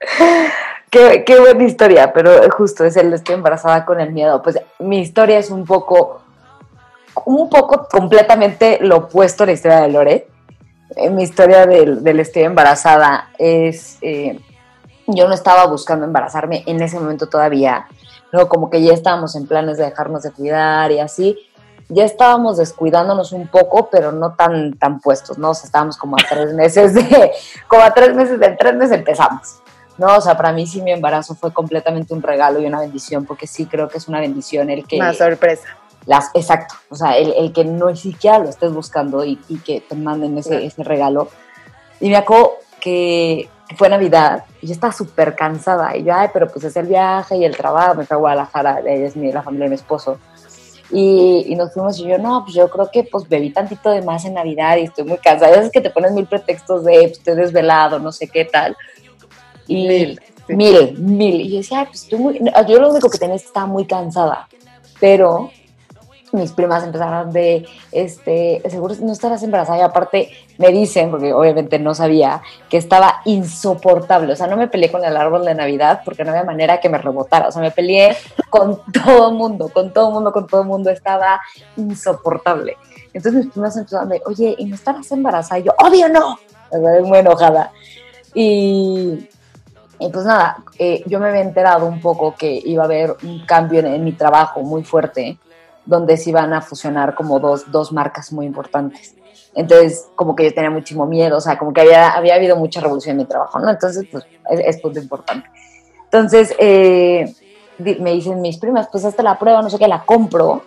qué, 0.90 1.24
qué 1.24 1.40
buena 1.40 1.64
historia, 1.64 2.12
pero 2.12 2.30
justo 2.50 2.84
es 2.84 2.96
el 2.96 3.12
estoy 3.12 3.36
embarazada 3.36 3.84
con 3.84 4.00
el 4.00 4.12
miedo. 4.12 4.42
Pues 4.42 4.58
mi 4.78 5.00
historia 5.00 5.38
es 5.38 5.50
un 5.50 5.64
poco, 5.64 6.22
un 7.24 7.48
poco 7.48 7.88
completamente 7.88 8.78
lo 8.80 8.98
opuesto 8.98 9.44
a 9.44 9.46
la 9.46 9.52
historia 9.52 9.80
de 9.80 9.88
Lore 9.88 10.33
mi 11.10 11.22
historia 11.22 11.66
del, 11.66 12.02
del 12.02 12.28
embarazada 12.34 13.30
es, 13.38 13.98
eh, 14.02 14.40
yo 15.06 15.28
no 15.28 15.34
estaba 15.34 15.66
buscando 15.66 16.04
embarazarme 16.04 16.62
en 16.66 16.80
ese 16.82 16.98
momento 16.98 17.28
todavía, 17.28 17.86
¿no? 18.32 18.48
Como 18.48 18.70
que 18.70 18.82
ya 18.82 18.92
estábamos 18.92 19.34
en 19.36 19.46
planes 19.46 19.78
de 19.78 19.84
dejarnos 19.84 20.22
de 20.22 20.32
cuidar 20.32 20.92
y 20.92 21.00
así. 21.00 21.38
Ya 21.88 22.04
estábamos 22.04 22.56
descuidándonos 22.56 23.32
un 23.32 23.46
poco, 23.48 23.90
pero 23.90 24.10
no 24.10 24.34
tan, 24.34 24.72
tan 24.78 25.00
puestos, 25.00 25.36
¿no? 25.36 25.50
O 25.50 25.54
sea, 25.54 25.66
estábamos 25.66 25.96
como 25.96 26.16
a 26.16 26.24
tres 26.28 26.54
meses 26.54 26.94
de, 26.94 27.32
como 27.68 27.82
a 27.82 27.92
tres 27.92 28.14
meses, 28.14 28.40
del 28.40 28.56
tres 28.56 28.74
meses 28.74 28.98
empezamos. 28.98 29.60
No, 29.98 30.16
o 30.16 30.20
sea, 30.20 30.36
para 30.36 30.52
mí 30.52 30.66
sí 30.66 30.82
mi 30.82 30.90
embarazo 30.90 31.34
fue 31.34 31.52
completamente 31.52 32.14
un 32.14 32.22
regalo 32.22 32.60
y 32.60 32.66
una 32.66 32.80
bendición, 32.80 33.26
porque 33.26 33.46
sí 33.46 33.66
creo 33.66 33.88
que 33.88 33.98
es 33.98 34.08
una 34.08 34.20
bendición 34.20 34.70
el 34.70 34.86
que... 34.86 34.96
Una 34.96 35.12
sorpresa 35.12 35.68
las, 36.06 36.30
exacto, 36.34 36.74
o 36.90 36.96
sea, 36.96 37.16
el, 37.16 37.32
el, 37.32 37.52
que 37.52 37.64
no 37.64 37.94
siquiera 37.96 38.38
lo 38.38 38.48
estés 38.48 38.72
buscando 38.72 39.24
y, 39.24 39.38
y 39.48 39.58
que 39.58 39.80
te 39.80 39.94
manden 39.94 40.36
ese, 40.36 40.64
ese, 40.64 40.84
regalo. 40.84 41.28
Y 42.00 42.08
me 42.08 42.16
acuerdo 42.16 42.52
que, 42.80 43.48
fue 43.78 43.88
Navidad 43.88 44.44
y 44.60 44.66
yo 44.66 44.74
estaba 44.74 44.92
súper 44.92 45.34
cansada 45.34 45.96
y 45.96 46.04
yo, 46.04 46.12
ay, 46.14 46.28
pero 46.32 46.48
pues 46.48 46.64
es 46.64 46.76
el 46.76 46.86
viaje 46.86 47.36
y 47.38 47.44
el 47.44 47.56
trabajo, 47.56 47.94
me 47.94 48.04
fui 48.04 48.14
a 48.14 48.18
Guadalajara, 48.18 48.80
ella 48.80 49.06
es 49.06 49.16
mi, 49.16 49.32
la 49.32 49.42
familia 49.42 49.64
de 49.64 49.70
mi 49.70 49.76
esposo. 49.76 50.18
Y, 50.90 51.54
nos 51.56 51.72
fuimos 51.72 51.98
y 51.98 52.04
yo, 52.04 52.18
no, 52.18 52.44
pues 52.44 52.54
yo 52.54 52.68
creo 52.68 52.90
que 52.92 53.04
pues 53.04 53.28
bebí 53.28 53.50
tantito 53.50 53.90
de 53.90 54.02
más 54.02 54.24
en 54.26 54.34
Navidad 54.34 54.76
y 54.76 54.82
estoy 54.82 55.04
muy 55.04 55.16
cansada. 55.18 55.60
Es 55.60 55.72
que 55.72 55.80
te 55.80 55.90
pones 55.90 56.12
mil 56.12 56.26
pretextos 56.26 56.84
de, 56.84 56.98
pues, 56.98 57.12
estoy 57.12 57.36
desvelado, 57.36 57.98
no 57.98 58.12
sé 58.12 58.28
qué 58.28 58.44
tal. 58.44 58.76
Y 59.66 59.88
mil, 59.88 60.20
mil, 60.48 60.98
mil. 60.98 61.40
Y 61.40 61.50
yo 61.52 61.56
decía, 61.56 61.86
pues 61.86 62.02
estoy 62.02 62.18
muy... 62.18 62.40
Yo 62.68 62.78
lo 62.78 62.90
único 62.90 63.08
que 63.08 63.18
tenía 63.18 63.34
es 63.34 63.42
que 63.42 63.48
estaba 63.48 63.66
muy 63.66 63.86
cansada, 63.86 64.46
pero 65.00 65.50
mis 66.34 66.52
primas 66.52 66.84
empezaron 66.84 67.32
de, 67.32 67.66
este, 67.92 68.62
seguro 68.68 68.94
no 69.00 69.12
estarás 69.12 69.42
embarazada. 69.42 69.78
Y 69.78 69.82
aparte 69.82 70.30
me 70.58 70.68
dicen, 70.70 71.10
porque 71.10 71.32
obviamente 71.32 71.78
no 71.78 71.94
sabía, 71.94 72.42
que 72.68 72.76
estaba 72.76 73.20
insoportable. 73.24 74.32
O 74.32 74.36
sea, 74.36 74.46
no 74.46 74.56
me 74.56 74.68
peleé 74.68 74.90
con 74.90 75.04
el 75.04 75.16
árbol 75.16 75.44
de 75.44 75.54
Navidad 75.54 76.02
porque 76.04 76.24
no 76.24 76.30
había 76.30 76.44
manera 76.44 76.80
que 76.80 76.88
me 76.88 76.98
rebotara. 76.98 77.48
O 77.48 77.52
sea, 77.52 77.62
me 77.62 77.70
peleé 77.70 78.16
con 78.50 78.80
todo 79.04 79.32
mundo, 79.32 79.68
con 79.68 79.92
todo 79.92 80.10
mundo, 80.10 80.32
con 80.32 80.46
todo 80.46 80.64
mundo. 80.64 80.90
Estaba 80.90 81.40
insoportable. 81.76 82.76
Entonces 83.12 83.44
mis 83.44 83.52
primas 83.52 83.76
empezaron 83.76 84.08
de, 84.08 84.20
oye, 84.26 84.54
¿y 84.58 84.64
no 84.64 84.74
estarás 84.74 85.10
embarazada? 85.12 85.60
Y 85.60 85.64
yo, 85.64 85.72
obvio 85.78 86.08
no. 86.08 86.38
Muy 87.04 87.18
enojada. 87.18 87.70
Y, 88.34 89.28
y 90.00 90.08
pues 90.08 90.24
nada, 90.24 90.64
eh, 90.76 91.04
yo 91.06 91.20
me 91.20 91.28
había 91.28 91.42
enterado 91.42 91.86
un 91.86 92.00
poco 92.00 92.34
que 92.34 92.60
iba 92.64 92.82
a 92.82 92.86
haber 92.86 93.16
un 93.22 93.46
cambio 93.46 93.78
en 93.80 94.02
mi 94.02 94.12
trabajo 94.12 94.62
muy 94.62 94.82
fuerte 94.82 95.38
donde 95.86 96.16
se 96.16 96.30
iban 96.30 96.52
a 96.52 96.60
fusionar 96.60 97.14
como 97.14 97.40
dos, 97.40 97.70
dos 97.70 97.92
marcas 97.92 98.32
muy 98.32 98.46
importantes. 98.46 99.14
Entonces, 99.54 100.08
como 100.16 100.34
que 100.34 100.44
yo 100.44 100.54
tenía 100.54 100.70
muchísimo 100.70 101.06
miedo, 101.06 101.36
o 101.36 101.40
sea, 101.40 101.58
como 101.58 101.72
que 101.72 101.82
había, 101.82 102.10
había 102.10 102.34
habido 102.34 102.56
mucha 102.56 102.80
revolución 102.80 103.12
en 103.12 103.18
mi 103.18 103.24
trabajo, 103.24 103.58
¿no? 103.58 103.70
Entonces, 103.70 104.06
pues, 104.10 104.24
es, 104.50 104.80
punto 104.80 104.98
importante. 104.98 105.48
Entonces, 106.04 106.54
eh, 106.58 107.32
me 107.78 108.12
dicen 108.12 108.40
mis 108.40 108.58
primas, 108.58 108.88
pues 108.90 109.04
hasta 109.04 109.22
la 109.22 109.38
prueba, 109.38 109.62
no 109.62 109.70
sé 109.70 109.78
qué, 109.78 109.86
la 109.86 110.04
compro, 110.04 110.62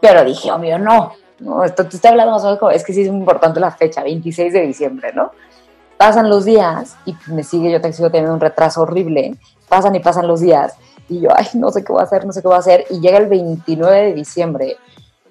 pero 0.00 0.24
dije, 0.24 0.52
obvio, 0.52 0.78
no, 0.78 1.12
no, 1.40 1.64
esto 1.64 1.86
te 1.86 1.96
está 1.96 2.10
hablando 2.10 2.32
más 2.32 2.44
o 2.44 2.54
menos, 2.54 2.74
es 2.74 2.84
que 2.84 2.92
sí 2.92 3.02
es 3.02 3.10
muy 3.10 3.20
importante 3.20 3.58
la 3.58 3.70
fecha, 3.70 4.02
26 4.02 4.52
de 4.52 4.60
diciembre, 4.66 5.12
¿no? 5.12 5.32
Pasan 5.96 6.28
los 6.28 6.44
días 6.44 6.96
y 7.06 7.16
me 7.28 7.42
sigue, 7.42 7.70
yo 7.70 7.80
te 7.80 7.90
teniendo 7.90 8.34
un 8.34 8.40
retraso 8.40 8.82
horrible, 8.82 9.36
pasan 9.68 9.94
y 9.94 10.00
pasan 10.00 10.26
los 10.26 10.40
días 10.40 10.76
y 11.08 11.20
yo, 11.20 11.30
ay, 11.34 11.46
no 11.54 11.70
sé 11.70 11.84
qué 11.84 11.92
voy 11.92 12.00
a 12.00 12.04
hacer, 12.04 12.24
no 12.24 12.32
sé 12.32 12.40
qué 12.40 12.48
voy 12.48 12.56
a 12.56 12.60
hacer. 12.60 12.84
Y 12.90 13.00
llega 13.00 13.18
el 13.18 13.26
29 13.26 14.02
de 14.06 14.14
diciembre, 14.14 14.76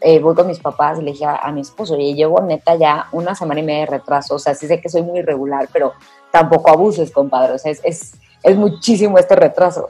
eh, 0.02 0.20
voy 0.20 0.36
con 0.36 0.48
mis 0.48 0.60
papás 0.60 1.00
y 1.00 1.04
le 1.04 1.12
dije 1.12 1.26
a, 1.26 1.52
mi 1.52 1.62
esposo, 1.62 1.98
y 1.98 2.14
llevo 2.14 2.42
neta 2.42 2.76
ya 2.76 3.08
una 3.12 3.36
semana 3.36 3.62
y 3.62 3.64
media 3.64 3.82
de 3.82 3.86
retraso. 3.88 4.36
O 4.36 4.40
sea, 4.40 4.54
sí 4.54 4.68
sé 4.68 4.80
que 4.82 4.90
soy 4.90 5.02
muy 5.02 5.20
irregular, 5.20 5.70
pero 5.72 5.94
tampoco 6.32 6.70
abuses, 6.70 7.12
compadre. 7.12 7.54
O 7.54 7.58
sea, 7.58 7.72
es, 7.72 7.82
es, 7.84 8.14
es 8.44 8.58
muchísimo 8.58 9.18
este 9.18 9.36
retraso. 9.36 9.88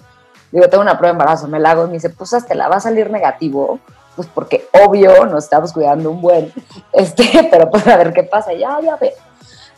Digo, 0.51 0.69
tengo 0.69 0.83
una 0.83 0.97
prueba 0.97 1.13
de 1.13 1.21
embarazo, 1.21 1.47
me 1.47 1.59
la 1.59 1.71
hago. 1.71 1.85
Y 1.85 1.87
me 1.87 1.93
dice, 1.93 2.11
pues 2.11 2.33
hasta 2.33 2.53
la 2.53 2.67
va 2.67 2.75
a 2.75 2.79
salir 2.79 3.09
negativo. 3.09 3.79
Pues 4.15 4.27
porque 4.31 4.67
obvio 4.85 5.25
nos 5.25 5.45
estamos 5.45 5.73
cuidando 5.73 6.11
un 6.11 6.21
buen, 6.21 6.53
este, 6.93 7.47
pero 7.49 7.71
pues 7.71 7.87
a 7.87 7.97
ver 7.97 8.13
qué 8.13 8.23
pasa. 8.23 8.53
Ya, 8.53 8.79
ya 8.81 8.95
ve. 8.97 9.13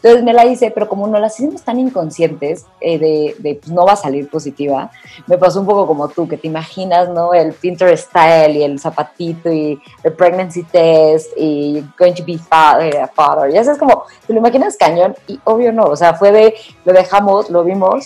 Entonces 0.06 0.24
me 0.24 0.34
la 0.34 0.46
hice, 0.46 0.70
pero 0.70 0.88
como 0.88 1.08
no 1.08 1.18
las 1.18 1.40
hicimos 1.40 1.64
tan 1.64 1.80
inconscientes 1.80 2.68
eh, 2.80 3.00
de, 3.40 3.56
pues, 3.56 3.72
no 3.72 3.88
va 3.88 3.94
a 3.94 3.96
salir 3.96 4.30
positiva, 4.30 4.92
me 5.26 5.36
pasó 5.36 5.62
un 5.62 5.66
poco 5.66 5.88
como 5.88 6.08
tú, 6.10 6.28
que 6.28 6.38
te 6.38 6.46
imaginas, 6.46 7.10
¿no? 7.10 7.34
El 7.34 7.54
Pinterest 7.54 8.10
style 8.10 8.56
y 8.56 8.64
el 8.64 8.80
zapatito 8.80 9.52
y 9.52 9.82
el 10.04 10.14
pregnancy 10.14 10.62
test 10.62 11.32
y 11.36 11.84
going 11.98 12.14
to 12.14 12.24
be 12.24 12.38
father, 12.38 13.10
father. 13.16 13.52
Ya 13.52 13.64
sabes, 13.64 13.80
como, 13.80 14.04
te 14.28 14.34
lo 14.34 14.42
imaginas 14.42 14.78
cañón 14.78 15.16
y 15.26 15.40
obvio 15.44 15.74
no, 15.74 15.86
o 15.86 15.96
sea, 15.96 16.14
fue 16.14 16.32
de, 16.32 16.54
lo 16.84 16.94
dejamos, 16.94 17.50
lo 17.50 17.64
vimos, 17.64 18.06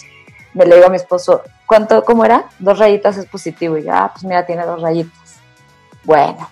me 0.53 0.65
le 0.65 0.75
digo 0.75 0.87
a 0.87 0.91
mi 0.91 0.95
esposo, 0.95 1.41
¿cuánto, 1.67 2.05
cómo 2.05 2.23
era? 2.23 2.45
Dos 2.59 2.79
rayitas 2.79 3.17
es 3.17 3.25
positivo 3.25 3.77
y 3.77 3.83
ya, 3.83 4.05
ah, 4.05 4.11
pues 4.13 4.23
mira, 4.23 4.45
tiene 4.45 4.65
dos 4.65 4.81
rayitas. 4.81 5.35
Bueno, 6.05 6.49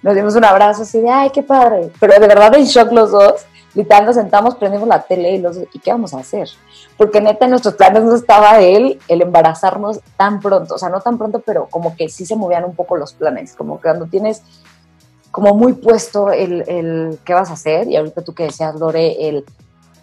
nos 0.00 0.14
dimos 0.14 0.34
un 0.34 0.46
abrazo 0.46 0.84
así 0.84 0.98
de, 0.98 1.10
ay, 1.10 1.28
qué 1.28 1.42
padre, 1.42 1.90
pero 2.00 2.18
de 2.18 2.26
verdad 2.26 2.54
en 2.54 2.64
shock 2.64 2.90
los 2.90 3.10
dos 3.10 3.44
literal 3.74 4.06
nos 4.06 4.16
sentamos, 4.16 4.56
prendimos 4.56 4.88
la 4.88 5.02
tele 5.02 5.32
y, 5.32 5.38
los, 5.38 5.58
¿y 5.72 5.78
qué 5.78 5.92
vamos 5.92 6.14
a 6.14 6.18
hacer? 6.18 6.48
Porque 6.96 7.20
neta 7.20 7.46
en 7.46 7.52
nuestros 7.52 7.74
planes 7.74 8.02
no 8.02 8.14
estaba 8.14 8.60
el, 8.60 8.98
el 9.08 9.22
embarazarnos 9.22 10.00
tan 10.16 10.40
pronto, 10.40 10.74
o 10.74 10.78
sea, 10.78 10.88
no 10.88 11.00
tan 11.00 11.18
pronto, 11.18 11.40
pero 11.44 11.66
como 11.70 11.96
que 11.96 12.08
sí 12.08 12.26
se 12.26 12.36
movían 12.36 12.64
un 12.64 12.74
poco 12.74 12.96
los 12.96 13.14
planes, 13.14 13.54
como 13.54 13.76
que 13.76 13.84
cuando 13.84 14.06
tienes 14.06 14.42
como 15.30 15.54
muy 15.54 15.72
puesto 15.72 16.30
el, 16.30 16.62
el 16.68 17.18
qué 17.24 17.32
vas 17.32 17.50
a 17.50 17.54
hacer, 17.54 17.88
y 17.88 17.96
ahorita 17.96 18.22
tú 18.22 18.34
que 18.34 18.44
decías, 18.44 18.74
Lore, 18.74 19.28
el 19.28 19.44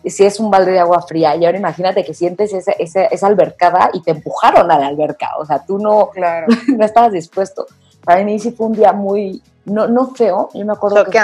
si 0.06 0.26
es 0.26 0.40
un 0.40 0.50
balde 0.50 0.72
de 0.72 0.80
agua 0.80 1.02
fría, 1.02 1.36
y 1.36 1.46
ahora 1.46 1.58
imagínate 1.58 2.04
que 2.04 2.14
sientes 2.14 2.54
esa, 2.54 2.72
esa, 2.72 3.06
esa 3.06 3.28
albercada 3.28 3.90
y 3.94 4.02
te 4.02 4.12
empujaron 4.12 4.72
a 4.72 4.80
la 4.80 4.88
alberca, 4.88 5.32
o 5.38 5.46
sea, 5.46 5.64
tú 5.66 5.78
no, 5.78 6.10
claro. 6.10 6.48
no 6.68 6.86
estabas 6.86 7.12
dispuesto. 7.12 7.68
Para 8.04 8.24
mí 8.24 8.40
sí 8.40 8.52
fue 8.52 8.68
un 8.68 8.74
día 8.74 8.94
muy, 8.94 9.44
no, 9.66 9.88
no 9.88 10.08
feo, 10.16 10.50
yo 10.54 10.66
me 10.66 10.74
acuerdo 10.74 11.06
que 11.06 11.20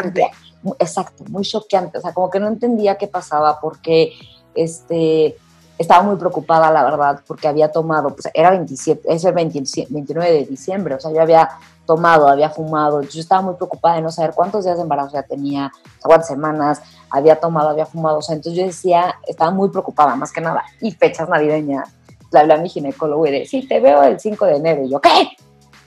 exacto, 0.80 1.24
muy 1.30 1.44
choqueante, 1.44 1.98
o 1.98 2.02
sea, 2.02 2.14
como 2.14 2.30
que 2.30 2.40
no 2.40 2.48
entendía 2.48 2.98
qué 2.98 3.08
pasaba 3.08 3.60
porque 3.60 4.14
este, 4.56 5.36
estaba 5.78 6.04
muy 6.04 6.16
preocupada, 6.16 6.72
la 6.72 6.84
verdad, 6.84 7.22
porque 7.28 7.48
había 7.48 7.72
tomado, 7.72 8.10
pues 8.10 8.30
era 8.34 8.52
27, 8.52 9.02
es 9.14 9.26
el 9.26 9.34
29 9.34 10.32
de 10.32 10.46
diciembre, 10.46 10.96
o 10.96 11.00
sea, 11.00 11.12
yo 11.12 11.22
había 11.22 11.50
tomado, 11.86 12.28
había 12.28 12.50
fumado, 12.50 13.02
yo 13.02 13.20
estaba 13.20 13.42
muy 13.42 13.56
preocupada 13.56 13.96
de 13.96 14.02
no 14.02 14.12
saber 14.12 14.34
cuántos 14.34 14.64
días 14.64 14.78
de 14.78 14.84
embarazo 14.84 15.14
ya 15.14 15.24
tenía, 15.24 15.72
cuántas 16.02 16.28
semanas, 16.28 16.82
había 17.10 17.40
tomado, 17.40 17.70
había 17.70 17.86
fumado, 17.86 18.20
o 18.20 18.22
sea, 18.22 18.36
entonces 18.36 18.60
yo 18.60 18.66
decía, 18.66 19.16
estaba 19.28 19.52
muy 19.52 19.70
preocupada, 19.70 20.16
más 20.16 20.32
que 20.32 20.42
nada, 20.42 20.64
y 20.82 20.92
fechas 20.92 21.30
navideñas, 21.30 21.90
le 22.32 22.40
hablé 22.40 22.54
a 22.54 22.58
mi 22.58 22.70
ginecólogo 22.70 23.28
y 23.28 23.32
de, 23.32 23.46
sí, 23.46 23.68
te 23.68 23.80
veo 23.80 24.02
el 24.04 24.20
5 24.20 24.46
de 24.46 24.56
enero, 24.56 24.84
y 24.84 24.90
yo, 24.90 25.00
¿qué? 25.00 25.30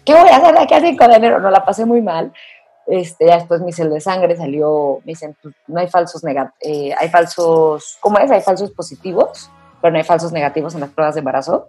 ¿Qué 0.05 0.15
voy 0.15 0.29
a 0.31 0.37
hacer 0.37 0.55
de 0.55 0.61
aquí 0.61 0.75
al 0.75 0.83
5 0.83 1.09
de 1.09 1.15
enero? 1.15 1.41
No 1.41 1.51
la 1.51 1.65
pasé 1.65 1.85
muy 1.85 2.01
mal, 2.01 2.33
este, 2.89 3.27
ya 3.27 3.37
después 3.37 3.61
mi 3.61 3.73
cel 3.73 3.91
de 3.91 4.01
sangre 4.01 4.37
salió, 4.37 5.01
me 5.05 5.13
dicen, 5.13 5.37
pues, 5.43 5.55
no 5.67 5.81
hay 5.81 5.89
falsos 5.89 6.25
negativos, 6.25 6.57
eh, 6.61 6.95
hay 6.99 7.09
falsos, 7.09 7.99
¿cómo 8.01 8.19
es? 8.19 8.31
Hay 8.31 8.41
falsos 8.41 8.71
positivos, 8.71 9.51
pero 9.81 9.93
no 9.93 9.99
hay 9.99 10.05
falsos 10.05 10.33
negativos 10.33 10.75
en 10.75 10.81
las 10.81 10.91
pruebas 10.91 11.15
de 11.15 11.21
embarazo. 11.21 11.69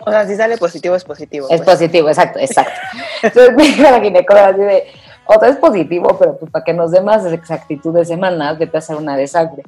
O 0.00 0.10
sea, 0.10 0.26
si 0.26 0.36
sale 0.36 0.56
positivo, 0.56 0.94
es 0.94 1.04
positivo. 1.04 1.46
Es 1.50 1.62
pues. 1.62 1.76
positivo, 1.76 2.08
exacto, 2.08 2.38
exacto. 2.38 2.80
Entonces 3.22 3.54
me 3.54 3.64
dijo 3.64 3.82
la 3.82 4.00
ginecóloga 4.00 4.48
así 4.48 4.60
de, 4.60 4.84
otra 5.26 5.48
es 5.48 5.56
positivo, 5.56 6.16
pero 6.18 6.38
pues 6.38 6.50
para 6.50 6.64
que 6.64 6.72
nos 6.72 6.92
dé 6.92 7.00
más 7.00 7.26
exactitud 7.26 7.92
de 7.92 8.04
semanas, 8.04 8.58
vete 8.58 8.76
a 8.76 8.78
hacer 8.78 8.96
una 8.96 9.16
de 9.16 9.26
sangre. 9.26 9.62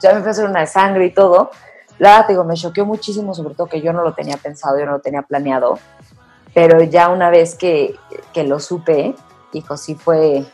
Ya 0.00 0.14
me 0.14 0.20
fui 0.20 0.28
a 0.28 0.30
hacer 0.30 0.48
una 0.48 0.60
de 0.60 0.66
sangre 0.66 1.06
y 1.06 1.10
todo. 1.10 1.50
La 1.98 2.10
verdad, 2.10 2.28
digo, 2.28 2.44
me 2.44 2.54
choqueó 2.54 2.86
muchísimo, 2.86 3.34
sobre 3.34 3.54
todo 3.54 3.66
que 3.66 3.80
yo 3.80 3.92
no 3.92 4.02
lo 4.02 4.14
tenía 4.14 4.36
pensado, 4.36 4.78
yo 4.78 4.86
no 4.86 4.92
lo 4.92 5.00
tenía 5.00 5.22
planeado. 5.22 5.78
Pero 6.54 6.82
ya 6.82 7.08
una 7.08 7.30
vez 7.30 7.56
que, 7.56 7.96
que 8.32 8.44
lo 8.44 8.60
supe, 8.60 9.14
hijo, 9.58 9.76
sí 9.76 9.94
fue, 9.94 10.38
eh, 10.38 10.46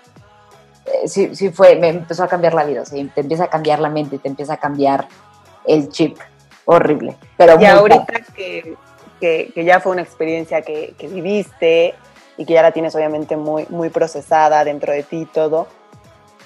sí, 1.07 1.35
sí 1.35 1.50
fue, 1.50 1.76
me 1.76 1.88
empezó 1.88 2.25
a 2.25 2.28
cambiar 2.28 2.55
la 2.55 2.64
vida, 2.64 2.83
o 2.83 2.85
sea, 2.85 3.02
te 3.14 3.21
empieza 3.21 3.45
a 3.45 3.50
cambiar 3.50 3.81
la 3.81 3.88
mente, 3.88 4.19
te 4.19 4.28
empieza 4.28 4.55
a 4.55 4.57
cambiar 4.57 5.09
el 5.67 5.88
chip, 5.90 6.19
horrible. 6.64 7.17
Pero 7.37 7.61
y 7.61 7.64
ahorita 7.64 8.07
que, 8.35 8.76
que, 9.21 9.64
ya 9.64 9.81
fue 9.81 9.93
una 9.93 10.02
experiencia 10.02 10.62
que, 10.62 10.95
que, 10.99 11.09
viviste 11.09 11.95
y 12.37 12.45
que 12.45 12.55
ya 12.55 12.62
la 12.62 12.73
tienes 12.73 12.95
obviamente 12.95 13.37
muy, 13.37 13.67
muy 13.69 13.90
procesada 13.90 14.64
dentro 14.64 14.93
de 14.93 15.02
ti 15.02 15.21
y 15.23 15.26
todo, 15.26 15.67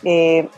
eh, 0.04 0.48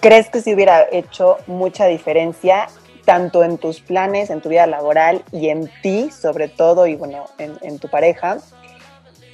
¿crees 0.00 0.28
que 0.28 0.42
si 0.42 0.54
hubiera 0.54 0.86
hecho 0.90 1.38
mucha 1.46 1.86
diferencia 1.86 2.68
tanto 3.04 3.42
en 3.42 3.58
tus 3.58 3.80
planes, 3.80 4.30
en 4.30 4.40
tu 4.40 4.48
vida 4.48 4.66
laboral 4.66 5.24
y 5.32 5.48
en 5.48 5.70
ti, 5.82 6.10
sobre 6.10 6.48
todo, 6.48 6.86
y 6.86 6.94
bueno, 6.96 7.24
en, 7.38 7.58
en 7.62 7.78
tu 7.78 7.88
pareja, 7.88 8.38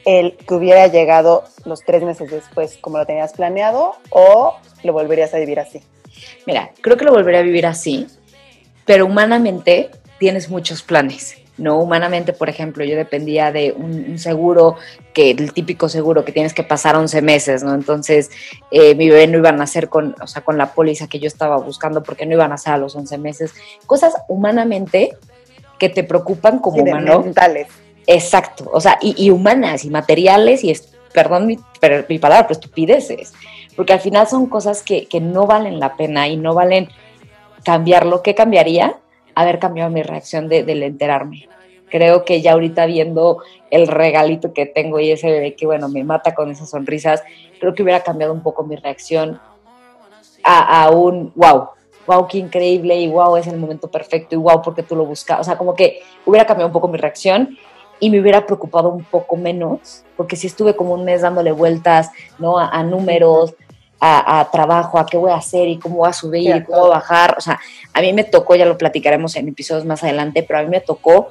el 0.07 0.37
que 0.37 0.55
hubiera 0.55 0.87
llegado 0.87 1.45
los 1.65 1.83
tres 1.83 2.03
meses 2.03 2.31
después 2.31 2.79
como 2.81 2.97
lo 2.97 3.05
tenías 3.05 3.35
planeado 3.35 3.97
o 4.11 4.57
lo 4.83 4.93
volverías 4.95 5.35
a 5.35 5.39
vivir 5.39 5.61
así? 5.61 5.83
Mira, 6.47 6.71
creo 6.81 6.97
que 6.97 7.05
lo 7.05 7.13
volvería 7.13 7.41
a 7.41 7.43
vivir 7.43 7.67
así, 7.67 8.07
pero 8.87 9.05
humanamente 9.05 9.91
tienes 10.19 10.49
muchos 10.49 10.83
planes. 10.83 11.37
No, 11.59 11.79
humanamente, 11.79 12.35
por 12.35 12.51
ejemplo, 12.51 12.85
yo 12.85 12.97
dependía 12.97 13.51
de 13.51 13.73
un, 13.73 14.19
seguro, 14.19 14.77
que 15.15 15.31
el 15.31 15.55
típico 15.55 15.89
seguro 15.89 16.25
que 16.25 16.33
tienes 16.33 16.53
que 16.53 16.63
pasar 16.63 16.97
11 16.97 17.23
meses, 17.23 17.63
¿no? 17.63 17.75
Entonces, 17.75 18.31
eh, 18.71 18.95
mi 18.95 19.09
bebé 19.09 19.27
no 19.27 19.39
iba 19.39 19.49
a 19.49 19.53
nacer 19.53 19.89
con, 19.89 20.15
o 20.21 20.27
sea, 20.27 20.43
con 20.43 20.59
la 20.59 20.75
póliza 20.75 21.09
que 21.09 21.19
yo 21.19 21.27
estaba 21.27 21.57
buscando 21.57 22.03
porque 22.03 22.27
no 22.27 22.35
iban 22.35 22.47
a 22.47 22.55
nacer 22.55 22.75
a 22.75 22.77
los 22.77 22.95
11 22.95 23.17
meses. 23.19 23.55
Cosas 23.87 24.15
humanamente 24.29 25.17
que 25.79 25.89
te 25.89 26.05
preocupan 26.05 26.59
como 26.59 26.77
sí, 26.77 26.83
humano. 26.83 27.23
Mentales. 27.23 27.69
Exacto, 28.07 28.71
o 28.73 28.81
sea, 28.81 28.99
y, 29.01 29.31
humanas 29.31 29.85
y 29.85 29.91
materiales 29.91 30.63
y, 30.63 30.73
perdón 31.13 31.47
mi, 31.47 31.59
mi, 32.09 32.19
palabra, 32.19 32.47
pero 32.47 32.61
estupideces, 32.61 33.33
porque 33.75 33.93
al 33.93 34.01
final 34.01 34.29
son 34.29 34.47
cosas 34.47 34.83
que, 34.83 35.07
que 35.07 35.21
no 35.21 35.47
valen 35.47 35.81
la 35.81 35.97
pena 35.97 36.29
y 36.29 36.37
no 36.37 36.55
valen 36.55 36.89
cambiarlo. 37.65 38.23
¿Qué 38.23 38.35
cambiaría? 38.35 38.97
Haber 39.35 39.59
cambiado 39.59 39.91
mi 39.91 40.03
reacción 40.03 40.49
de, 40.49 40.63
del 40.63 40.85
enterarme. 40.85 41.49
Creo 41.91 42.25
que 42.25 42.41
ya 42.43 42.53
ahorita 42.53 42.87
viendo 42.87 43.43
el 43.71 43.89
regalito 43.89 44.53
que 44.53 44.67
tengo 44.67 45.01
y 45.01 45.11
ese 45.11 45.31
bebé 45.31 45.55
que, 45.55 45.67
bueno, 45.67 45.89
me 45.89 46.05
mata 46.05 46.35
con 46.35 46.51
esas 46.51 46.71
sonrisas, 46.71 47.23
creo 47.59 47.75
que 47.75 47.83
hubiera 47.83 48.01
cambiado 48.01 48.33
un 48.33 48.43
poco 48.43 48.63
mi 48.63 48.77
reacción 48.77 49.41
a, 50.45 50.85
a 50.85 50.91
un 50.91 51.33
wow, 51.35 51.71
wow, 52.07 52.27
qué 52.29 52.39
increíble 52.39 53.01
y 53.01 53.09
wow, 53.09 53.37
es 53.37 53.49
el 53.49 53.59
momento 53.59 53.89
perfecto 53.89 54.37
y 54.37 54.39
wow, 54.39 54.63
porque 54.63 54.85
tú 54.85 54.95
lo 54.95 55.05
buscas. 55.05 55.41
O 55.41 55.45
sea, 55.45 55.59
como 55.59 55.75
que 55.75 56.01
hubiera 56.25 56.47
cambiado 56.47 56.69
un 56.69 56.73
poco 56.73 56.89
mi 56.89 56.99
reacción 56.99 57.59
y 58.01 58.11
me 58.11 58.21
hubiera 58.21 58.45
preocupado 58.47 58.91
un 58.91 59.05
poco 59.05 59.37
menos, 59.37 60.05
porque 60.17 60.37
sí 60.37 60.47
estuve 60.47 60.77
como 60.77 60.95
un 60.95 61.05
mes 61.05 61.23
dándole 61.23 61.53
vueltas, 61.53 62.11
¿no? 62.39 62.59
A, 62.59 62.83
números, 62.83 63.55
a, 64.01 64.49
trabajo, 64.53 64.99
a 64.99 65.07
qué 65.07 65.17
voy 65.17 65.31
a 65.31 65.37
hacer 65.37 65.69
y 65.69 65.79
cómo 65.79 65.97
voy 65.97 66.09
a 66.09 66.13
subir 66.13 66.57
y 66.57 66.65
cómo 66.65 66.79
voy 66.81 66.91
a 66.91 66.95
bajar. 66.95 67.35
O 67.39 67.41
sea, 67.41 67.59
a 67.93 68.01
mí 68.01 68.13
me 68.13 68.25
tocó, 68.25 68.55
ya 68.55 68.67
lo 68.67 68.77
platicaremos 68.77 69.37
en 69.37 69.49
episodios 69.49 69.85
más 69.85 70.03
adelante, 70.03 70.43
pero 70.43 70.59
a 70.59 70.63
mí 70.63 70.69
me 70.69 70.81
tocó 70.81 71.29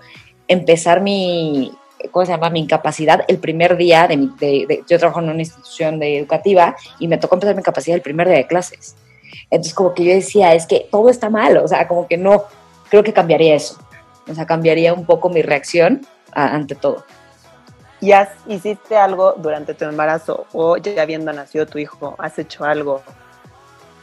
empezar 0.47 1.01
mi, 1.01 1.71
¿cómo 2.11 2.25
se 2.25 2.31
llama? 2.31 2.49
Mi 2.49 2.61
incapacidad 2.61 3.23
el 3.27 3.37
primer 3.37 3.77
día 3.77 4.07
de, 4.07 4.17
mi, 4.17 4.31
de, 4.39 4.83
yo 4.87 4.97
trabajo 4.97 5.19
en 5.19 5.29
una 5.29 5.41
institución 5.41 5.99
de 5.99 6.17
educativa 6.17 6.75
y 6.99 7.07
me 7.07 7.17
tocó 7.17 7.35
empezar 7.35 7.55
mi 7.55 7.59
incapacidad 7.59 7.95
el 7.95 8.01
primer 8.01 8.27
día 8.27 8.37
de 8.37 8.47
clases. 8.47 8.95
Entonces 9.49 9.73
como 9.73 9.93
que 9.93 10.03
yo 10.03 10.13
decía, 10.13 10.53
es 10.55 10.65
que 10.65 10.87
todo 10.91 11.09
está 11.09 11.29
mal, 11.29 11.57
o 11.57 11.67
sea, 11.67 11.87
como 11.87 12.07
que 12.07 12.17
no, 12.17 12.43
creo 12.89 13.03
que 13.03 13.13
cambiaría 13.13 13.55
eso. 13.55 13.77
O 14.27 14.33
sea, 14.33 14.45
cambiaría 14.47 14.93
un 14.93 15.05
poco 15.05 15.29
mi 15.29 15.43
reacción 15.43 16.01
ante 16.35 16.75
todo. 16.75 17.05
¿Y 18.01 18.11
has, 18.11 18.29
hiciste 18.47 18.97
algo 18.97 19.33
durante 19.37 19.73
tu 19.73 19.85
embarazo 19.85 20.45
o 20.53 20.77
ya 20.77 21.01
habiendo 21.01 21.31
nacido 21.33 21.65
tu 21.65 21.79
hijo, 21.79 22.15
has 22.19 22.37
hecho 22.37 22.65
algo 22.65 23.01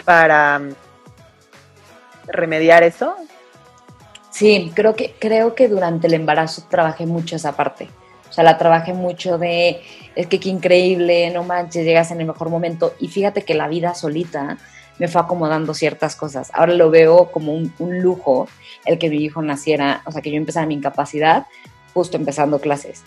para 0.04 0.58
mm, 0.58 0.74
remediar 2.26 2.82
eso? 2.82 3.14
Sí, 4.30 4.72
creo 4.74 4.96
que, 4.96 5.14
creo 5.18 5.54
que 5.54 5.68
durante 5.68 6.06
el 6.06 6.14
embarazo 6.14 6.64
trabajé 6.68 7.06
mucho 7.06 7.36
esa 7.36 7.52
parte. 7.52 7.90
O 8.28 8.32
sea, 8.32 8.44
la 8.44 8.56
trabajé 8.56 8.94
mucho 8.94 9.36
de, 9.36 9.82
es 10.16 10.26
que 10.26 10.40
qué 10.40 10.48
increíble, 10.48 11.30
no 11.30 11.44
manches, 11.44 11.84
llegas 11.84 12.10
en 12.10 12.20
el 12.22 12.26
mejor 12.26 12.48
momento. 12.48 12.94
Y 12.98 13.08
fíjate 13.08 13.42
que 13.44 13.52
la 13.52 13.68
vida 13.68 13.94
solita 13.94 14.56
me 14.98 15.06
fue 15.06 15.20
acomodando 15.20 15.74
ciertas 15.74 16.16
cosas. 16.16 16.50
Ahora 16.54 16.72
lo 16.72 16.90
veo 16.90 17.30
como 17.30 17.52
un, 17.52 17.74
un 17.78 18.00
lujo 18.00 18.48
el 18.86 18.98
que 18.98 19.10
mi 19.10 19.18
hijo 19.18 19.42
naciera, 19.42 20.00
o 20.06 20.12
sea, 20.12 20.22
que 20.22 20.30
yo 20.30 20.38
empezara 20.38 20.66
mi 20.66 20.74
incapacidad 20.74 21.46
justo 21.92 22.16
empezando 22.16 22.58
clases, 22.58 23.02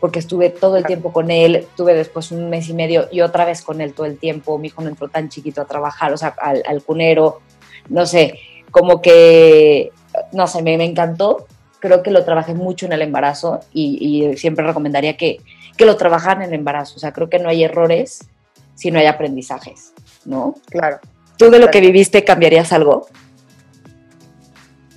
porque 0.00 0.18
estuve 0.18 0.50
todo 0.50 0.76
el 0.76 0.84
tiempo 0.84 1.12
con 1.12 1.30
él, 1.30 1.66
tuve 1.76 1.94
después 1.94 2.30
un 2.30 2.50
mes 2.50 2.68
y 2.68 2.74
medio 2.74 3.08
y 3.10 3.20
otra 3.20 3.44
vez 3.44 3.62
con 3.62 3.80
él 3.80 3.92
todo 3.92 4.06
el 4.06 4.18
tiempo, 4.18 4.58
mi 4.58 4.68
hijo 4.68 4.82
no 4.82 4.88
entró 4.88 5.08
tan 5.08 5.28
chiquito 5.28 5.60
a 5.60 5.66
trabajar, 5.66 6.12
o 6.12 6.16
sea, 6.16 6.34
al, 6.40 6.82
cunero, 6.82 7.40
no 7.88 8.06
sé, 8.06 8.38
como 8.70 9.00
que, 9.00 9.92
no 10.32 10.46
sé, 10.46 10.62
me, 10.62 10.74
encantó, 10.74 11.46
creo 11.80 12.02
que 12.02 12.10
lo 12.10 12.24
trabajé 12.24 12.54
mucho 12.54 12.86
en 12.86 12.92
el 12.92 13.02
embarazo 13.02 13.60
y, 13.72 14.34
siempre 14.36 14.66
recomendaría 14.66 15.16
que, 15.16 15.40
que 15.76 15.86
lo 15.86 15.96
trabajaran 15.96 16.42
en 16.42 16.48
el 16.50 16.60
embarazo, 16.60 16.96
o 16.96 16.98
sea, 16.98 17.12
creo 17.12 17.30
que 17.30 17.38
no 17.38 17.48
hay 17.48 17.64
errores 17.64 18.28
si 18.74 18.90
no 18.90 18.98
hay 18.98 19.06
aprendizajes, 19.06 19.94
¿no? 20.26 20.54
Claro. 20.68 20.98
¿Tú 21.38 21.50
de 21.50 21.58
lo 21.58 21.70
que 21.70 21.80
viviste 21.80 22.24
cambiarías 22.24 22.72
algo? 22.72 23.08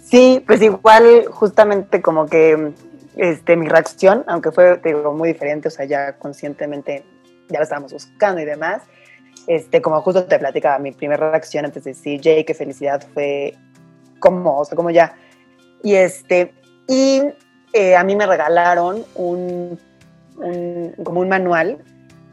Sí, 0.04 0.44
pues 0.46 0.62
igual 0.62 1.26
justamente 1.30 2.02
como 2.02 2.26
que 2.26 2.74
este, 3.20 3.58
mi 3.58 3.68
reacción, 3.68 4.24
aunque 4.28 4.52
fue 4.52 4.80
muy 5.14 5.34
diferente, 5.34 5.68
o 5.68 5.72
sea, 5.72 5.86
ya 5.86 6.18
conscientemente 6.18 7.04
ya 7.50 7.58
lo 7.58 7.64
estábamos 7.64 7.92
buscando 7.92 8.40
y 8.42 8.46
demás, 8.46 8.84
este, 9.46 9.82
como 9.82 10.02
justo 10.02 10.24
te 10.24 10.40
platicaba, 10.40 10.80
mi 10.80 10.94
primera 10.94 11.30
reacción 11.30 11.66
antes 11.66 11.84
de 11.84 12.20
Jay, 12.24 12.46
qué 12.46 12.54
felicidad 12.54 13.04
fue 13.14 13.56
como, 14.20 14.60
o 14.60 14.66
sea, 14.66 14.76
como 14.76 14.90
ya. 14.90 15.16
Y 15.84 15.96
este, 15.96 16.54
y 16.88 17.24
eh, 17.74 17.96
a 17.96 18.04
mí 18.06 18.16
me 18.16 18.26
regalaron 18.26 19.04
un, 19.16 19.78
como 21.04 21.20
un 21.20 21.28
manual 21.28 21.80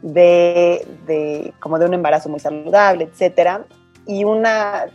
de, 0.01 0.87
de, 1.05 1.53
como 1.59 1.79
de 1.79 1.85
un 1.85 1.95
embarazo 1.95 2.29
muy 2.29 2.39
saludable, 2.39 3.05
etcétera, 3.05 3.65
y 4.05 4.23
una, 4.23 4.85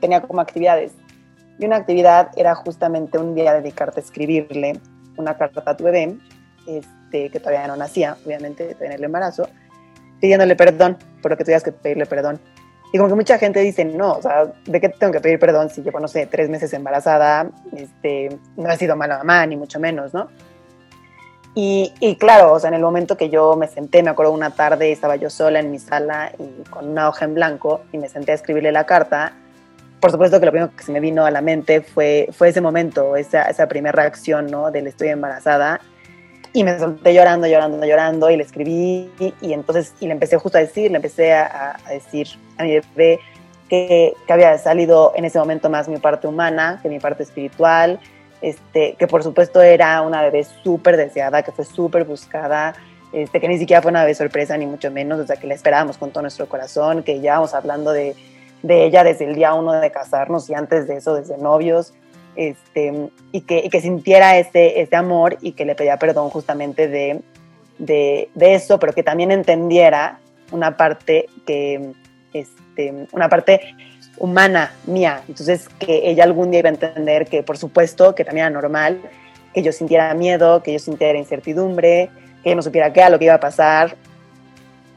tenía 0.00 0.20
como 0.20 0.42
actividades. 0.42 0.92
Y 1.58 1.64
una 1.64 1.76
actividad 1.76 2.30
era 2.36 2.54
justamente 2.54 3.16
un 3.16 3.34
día 3.34 3.54
dedicarte 3.54 4.00
a 4.00 4.02
escribirle 4.02 4.80
una 5.20 5.36
carta 5.36 5.62
a 5.64 5.76
tu 5.76 5.84
bebé, 5.84 6.16
este, 6.66 7.30
que 7.30 7.40
todavía 7.40 7.66
no 7.66 7.76
nacía, 7.76 8.16
obviamente, 8.24 8.76
en 8.80 8.92
el 8.92 9.04
embarazo, 9.04 9.48
pidiéndole 10.20 10.56
perdón 10.56 10.98
por 11.22 11.30
lo 11.30 11.36
que 11.36 11.44
tuvieras 11.44 11.62
que 11.62 11.72
pedirle 11.72 12.06
perdón. 12.06 12.40
Y 12.92 12.98
como 12.98 13.08
que 13.08 13.14
mucha 13.14 13.38
gente 13.38 13.60
dice, 13.60 13.84
no, 13.84 14.14
o 14.14 14.22
sea, 14.22 14.52
¿de 14.66 14.80
qué 14.80 14.88
tengo 14.88 15.12
que 15.12 15.20
pedir 15.20 15.38
perdón 15.38 15.70
si 15.70 15.82
llevo, 15.82 16.00
no 16.00 16.08
sé, 16.08 16.26
tres 16.26 16.50
meses 16.50 16.72
embarazada? 16.72 17.48
Este, 17.76 18.36
no 18.56 18.68
he 18.68 18.76
sido 18.76 18.96
mala 18.96 19.18
mamá, 19.18 19.46
ni 19.46 19.56
mucho 19.56 19.78
menos, 19.78 20.12
¿no? 20.12 20.28
Y, 21.54 21.92
y, 22.00 22.16
claro, 22.16 22.52
o 22.52 22.60
sea, 22.60 22.68
en 22.68 22.74
el 22.74 22.82
momento 22.82 23.16
que 23.16 23.28
yo 23.28 23.56
me 23.56 23.68
senté, 23.68 24.02
me 24.02 24.10
acuerdo 24.10 24.32
una 24.32 24.50
tarde, 24.50 24.92
estaba 24.92 25.16
yo 25.16 25.30
sola 25.30 25.60
en 25.60 25.70
mi 25.70 25.78
sala 25.78 26.32
y 26.38 26.68
con 26.68 26.88
una 26.88 27.08
hoja 27.08 27.24
en 27.24 27.34
blanco 27.34 27.82
y 27.92 27.98
me 27.98 28.08
senté 28.08 28.32
a 28.32 28.34
escribirle 28.36 28.72
la 28.72 28.86
carta 28.86 29.34
por 30.00 30.10
supuesto 30.10 30.40
que 30.40 30.46
lo 30.46 30.52
primero 30.52 30.74
que 30.74 30.82
se 30.82 30.92
me 30.92 31.00
vino 31.00 31.24
a 31.24 31.30
la 31.30 31.42
mente 31.42 31.82
fue, 31.82 32.28
fue 32.32 32.48
ese 32.48 32.60
momento, 32.60 33.16
esa, 33.16 33.42
esa 33.44 33.68
primera 33.68 33.92
reacción, 33.92 34.46
¿no? 34.46 34.70
Del 34.70 34.86
estoy 34.86 35.08
embarazada. 35.08 35.80
Y 36.52 36.64
me 36.64 36.76
solté 36.78 37.14
llorando, 37.14 37.46
llorando, 37.46 37.86
llorando 37.86 38.30
y 38.30 38.36
le 38.36 38.42
escribí 38.42 39.10
y 39.40 39.52
entonces, 39.52 39.94
y 40.00 40.06
le 40.06 40.12
empecé 40.12 40.36
justo 40.36 40.58
a 40.58 40.60
decir, 40.60 40.90
le 40.90 40.96
empecé 40.96 41.32
a, 41.32 41.76
a 41.84 41.90
decir 41.90 42.26
a 42.58 42.64
mi 42.64 42.72
bebé 42.72 43.20
que, 43.68 44.14
que, 44.26 44.32
había 44.32 44.58
salido 44.58 45.12
en 45.14 45.24
ese 45.24 45.38
momento 45.38 45.70
más 45.70 45.88
mi 45.88 45.98
parte 45.98 46.26
humana 46.26 46.80
que 46.82 46.88
mi 46.88 46.98
parte 46.98 47.22
espiritual, 47.22 48.00
este, 48.42 48.96
que 48.98 49.06
por 49.06 49.22
supuesto 49.22 49.62
era 49.62 50.02
una 50.02 50.22
bebé 50.22 50.44
súper 50.64 50.96
deseada, 50.96 51.42
que 51.44 51.52
fue 51.52 51.64
súper 51.64 52.04
buscada, 52.04 52.74
este, 53.12 53.40
que 53.40 53.46
ni 53.46 53.58
siquiera 53.58 53.80
fue 53.80 53.92
una 53.92 54.00
bebé 54.00 54.14
sorpresa, 54.16 54.56
ni 54.56 54.66
mucho 54.66 54.90
menos, 54.90 55.20
o 55.20 55.26
sea, 55.26 55.36
que 55.36 55.46
la 55.46 55.54
esperábamos 55.54 55.98
con 55.98 56.10
todo 56.10 56.22
nuestro 56.22 56.48
corazón, 56.48 57.04
que 57.04 57.20
ya 57.20 57.34
vamos 57.34 57.54
hablando 57.54 57.92
de, 57.92 58.16
de 58.62 58.84
ella 58.84 59.04
desde 59.04 59.24
el 59.24 59.34
día 59.34 59.54
uno 59.54 59.72
de 59.72 59.90
casarnos 59.90 60.48
y 60.50 60.54
antes 60.54 60.86
de 60.86 60.96
eso 60.96 61.14
desde 61.14 61.38
novios, 61.38 61.94
este, 62.36 63.10
y, 63.32 63.40
que, 63.42 63.68
que 63.68 63.80
sintiera 63.80 64.38
este, 64.38 64.80
este 64.80 64.96
amor 64.96 65.36
y 65.40 65.52
que 65.52 65.64
le 65.64 65.74
pedía 65.74 65.96
perdón 65.96 66.30
justamente 66.30 66.88
de, 66.88 67.20
de, 67.80 68.54
eso, 68.54 68.78
pero 68.78 68.92
que 68.92 69.02
también 69.02 69.30
entendiera 69.30 70.18
una 70.52 70.76
parte 70.76 71.26
que, 71.46 71.92
este, 72.32 73.06
una 73.12 73.28
parte 73.28 73.74
humana 74.18 74.72
mía. 74.86 75.22
Entonces, 75.28 75.68
que 75.78 76.08
ella 76.10 76.24
algún 76.24 76.50
día 76.50 76.60
iba 76.60 76.68
a 76.68 76.72
entender 76.72 77.26
que, 77.26 77.42
por 77.42 77.56
supuesto, 77.56 78.14
que 78.14 78.24
también 78.24 78.46
era 78.46 78.60
normal, 78.60 79.00
que 79.54 79.62
yo 79.62 79.72
sintiera 79.72 80.14
miedo, 80.14 80.62
que 80.62 80.72
yo 80.72 80.78
sintiera 80.78 81.18
incertidumbre, 81.18 82.10
que 82.42 82.50
yo 82.50 82.56
no 82.56 82.62
supiera 82.62 82.92
qué 82.92 83.00
era 83.00 83.10
lo 83.10 83.18
que 83.18 83.26
iba 83.26 83.34
a 83.34 83.40
pasar. 83.40 83.96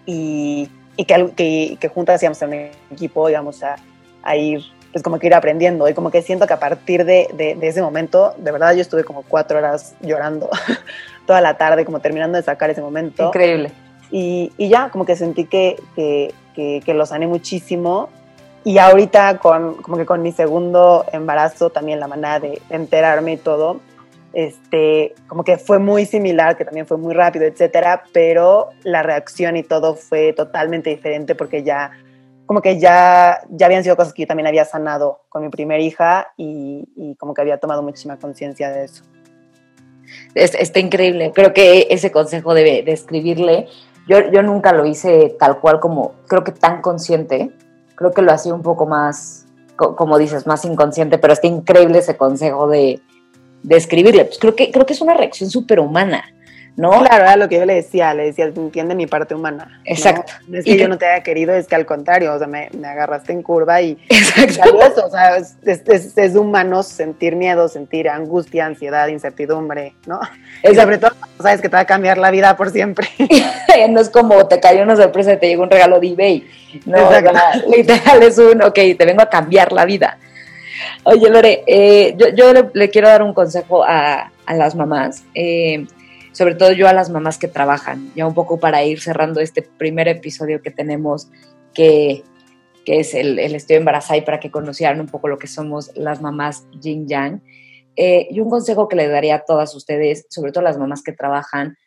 Y, 0.05 0.69
y 0.95 1.05
que, 1.05 1.77
que, 1.79 1.87
juntas 1.89 2.21
íbamos 2.21 2.41
a 2.41 2.45
un 2.45 2.53
equipo, 2.91 3.29
íbamos 3.29 3.63
a, 3.63 3.75
a, 4.21 4.35
ir, 4.35 4.63
pues 4.91 5.03
como 5.03 5.17
que 5.17 5.27
ir 5.27 5.33
aprendiendo. 5.33 5.87
Y 5.87 5.93
como 5.93 6.11
que 6.11 6.21
siento 6.21 6.45
que 6.45 6.53
a 6.53 6.59
partir 6.59 7.05
de, 7.05 7.27
de, 7.33 7.67
ese 7.67 7.81
momento, 7.81 8.33
de 8.37 8.51
verdad 8.51 8.73
yo 8.73 8.81
estuve 8.81 9.03
como 9.03 9.23
cuatro 9.23 9.57
horas 9.57 9.95
llorando 10.01 10.49
toda 11.25 11.41
la 11.41 11.57
tarde, 11.57 11.85
como 11.85 11.99
terminando 11.99 12.37
de 12.37 12.43
sacar 12.43 12.69
ese 12.69 12.81
momento. 12.81 13.27
Increíble. 13.27 13.71
Y, 14.11 14.51
y 14.57 14.69
ya, 14.69 14.89
como 14.89 15.05
que 15.05 15.15
sentí 15.15 15.45
que, 15.45 15.81
que, 15.95 16.33
que, 16.53 16.93
lo 16.93 17.05
sané 17.05 17.25
muchísimo. 17.25 18.09
Y 18.63 18.77
ahorita, 18.77 19.39
con, 19.39 19.75
como 19.75 19.97
que 19.97 20.05
con 20.05 20.21
mi 20.21 20.31
segundo 20.31 21.05
embarazo, 21.11 21.71
también 21.71 21.99
la 21.99 22.07
manera 22.07 22.39
de 22.39 22.61
enterarme 22.69 23.33
y 23.33 23.37
todo, 23.37 23.81
este, 24.33 25.13
como 25.27 25.43
que 25.43 25.57
fue 25.57 25.77
muy 25.77 26.05
similar, 26.05 26.57
que 26.57 26.65
también 26.65 26.87
fue 26.87 26.97
muy 26.97 27.13
rápido, 27.13 27.45
etcétera, 27.45 28.03
pero 28.11 28.69
la 28.83 29.03
reacción 29.03 29.55
y 29.55 29.63
todo 29.63 29.95
fue 29.95 30.33
totalmente 30.33 30.89
diferente 30.89 31.35
porque 31.35 31.63
ya, 31.63 31.91
como 32.47 32.61
que 32.61 32.79
ya, 32.79 33.41
ya 33.49 33.67
habían 33.67 33.83
sido 33.83 33.95
cosas 33.95 34.13
que 34.13 34.23
yo 34.23 34.27
también 34.27 34.47
había 34.47 34.65
sanado 34.65 35.21
con 35.29 35.43
mi 35.43 35.49
primera 35.49 35.81
hija 35.81 36.33
y, 36.35 37.15
como 37.19 37.35
que 37.35 37.41
había 37.41 37.59
tomado 37.59 37.83
muchísima 37.83 38.17
conciencia 38.17 38.71
de 38.71 38.85
eso. 38.85 39.03
está 40.33 40.79
increíble. 40.79 41.31
Creo 41.33 41.53
que 41.53 41.87
ese 41.91 42.11
consejo 42.11 42.55
de, 42.55 42.81
de 42.83 42.91
escribirle, 42.91 43.67
yo, 44.07 44.31
yo 44.31 44.41
nunca 44.41 44.73
lo 44.73 44.85
hice 44.85 45.35
tal 45.39 45.59
cual 45.59 45.79
como, 45.79 46.15
creo 46.27 46.43
que 46.43 46.51
tan 46.51 46.81
consciente. 46.81 47.51
Creo 47.95 48.11
que 48.11 48.23
lo 48.23 48.31
hacía 48.31 48.55
un 48.55 48.63
poco 48.63 48.87
más, 48.87 49.45
como 49.75 50.17
dices, 50.17 50.47
más 50.47 50.65
inconsciente, 50.65 51.19
pero 51.19 51.33
está 51.33 51.45
increíble 51.45 51.99
ese 51.99 52.17
consejo 52.17 52.67
de, 52.67 52.99
de 53.63 53.77
escribirle. 53.77 54.25
Pues 54.25 54.37
creo 54.37 54.55
que, 54.55 54.71
creo 54.71 54.85
que 54.85 54.93
es 54.93 55.01
una 55.01 55.15
reacción 55.15 55.49
súper 55.49 55.79
humana, 55.79 56.25
¿no? 56.75 56.91
Claro, 57.01 57.23
era 57.23 57.35
lo 57.35 57.47
que 57.47 57.57
yo 57.57 57.65
le 57.65 57.75
decía, 57.75 58.13
le 58.13 58.25
decía, 58.25 58.45
entiende 58.45 58.95
mi 58.95 59.07
parte 59.07 59.35
humana. 59.35 59.81
Exacto. 59.85 60.33
¿no? 60.47 60.57
es 60.57 60.65
que 60.65 60.77
yo 60.77 60.87
no 60.87 60.97
te 60.97 61.05
haya 61.05 61.23
querido, 61.23 61.53
es 61.53 61.67
que 61.67 61.75
al 61.75 61.85
contrario, 61.85 62.33
o 62.33 62.37
sea, 62.37 62.47
me, 62.47 62.69
agarraste 62.83 63.31
en 63.31 63.43
curva 63.43 63.81
y... 63.81 63.97
Exacto. 64.09 65.05
o 65.05 65.09
sea, 65.09 65.37
es, 65.37 66.35
humano 66.35 66.83
sentir 66.83 67.35
miedo, 67.35 67.67
sentir 67.67 68.09
angustia, 68.09 68.65
ansiedad, 68.65 69.07
incertidumbre, 69.07 69.93
¿no? 70.05 70.19
Y 70.63 70.75
sobre 70.75 70.97
todo, 70.97 71.11
sabes 71.39 71.61
que 71.61 71.69
te 71.69 71.75
va 71.75 71.81
a 71.81 71.85
cambiar 71.85 72.17
la 72.17 72.31
vida 72.31 72.57
por 72.57 72.71
siempre. 72.71 73.07
no 73.89 74.01
es 74.01 74.09
como 74.09 74.47
te 74.47 74.59
cayó 74.59 74.83
una 74.83 74.95
sorpresa 74.95 75.33
y 75.33 75.37
te 75.37 75.47
llegó 75.47 75.63
un 75.63 75.69
regalo 75.69 75.99
de 75.99 76.07
eBay. 76.07 76.47
No, 76.85 76.97
literal 77.69 78.23
es 78.23 78.37
un, 78.39 78.63
ok, 78.63 78.73
te 78.73 79.05
vengo 79.05 79.21
a 79.21 79.29
cambiar 79.29 79.71
la 79.71 79.85
vida. 79.85 80.17
Oye, 81.03 81.29
Lore, 81.29 81.63
eh, 81.67 82.15
yo, 82.35 82.53
le, 82.73 82.89
quiero 82.89 83.07
dar 83.07 83.23
un 83.23 83.33
consejo 83.33 83.83
a, 83.83 84.31
las 84.47 84.75
mamás, 84.75 85.23
eh, 85.33 85.85
sobre 86.31 86.55
todo 86.55 86.71
yo 86.71 86.87
a 86.87 86.93
las 86.93 87.09
mamás 87.09 87.37
que 87.37 87.47
trabajan, 87.47 88.11
ya 88.15 88.27
un 88.27 88.33
poco 88.33 88.59
para 88.59 88.83
ir 88.83 89.01
cerrando 89.01 89.39
este 89.39 89.61
primer 89.61 90.07
episodio 90.07 90.61
que 90.61 90.71
tenemos, 90.71 91.29
que, 91.73 92.23
es 92.85 93.13
el, 93.13 93.39
el 93.39 93.55
estoy 93.55 93.77
embarazada 93.77 94.17
y 94.17 94.21
para 94.21 94.39
que 94.39 94.51
conocieran 94.51 94.99
un 94.99 95.07
poco 95.07 95.29
lo 95.29 95.39
que 95.39 95.47
somos 95.47 95.91
las 95.95 96.21
mamás 96.21 96.65
yin 96.81 97.07
yang. 97.07 97.41
Eh, 97.95 98.27
y 98.31 98.39
un 98.39 98.49
consejo 98.49 98.87
que 98.87 98.95
les 98.95 99.09
daría 99.09 99.35
a 99.35 99.45
todas 99.45 99.75
ustedes, 99.75 100.25
sobre 100.29 100.51
todo 100.51 100.63
las 100.63 100.77
mamás 100.77 101.03
que 101.03 101.13
trabajan, 101.13 101.77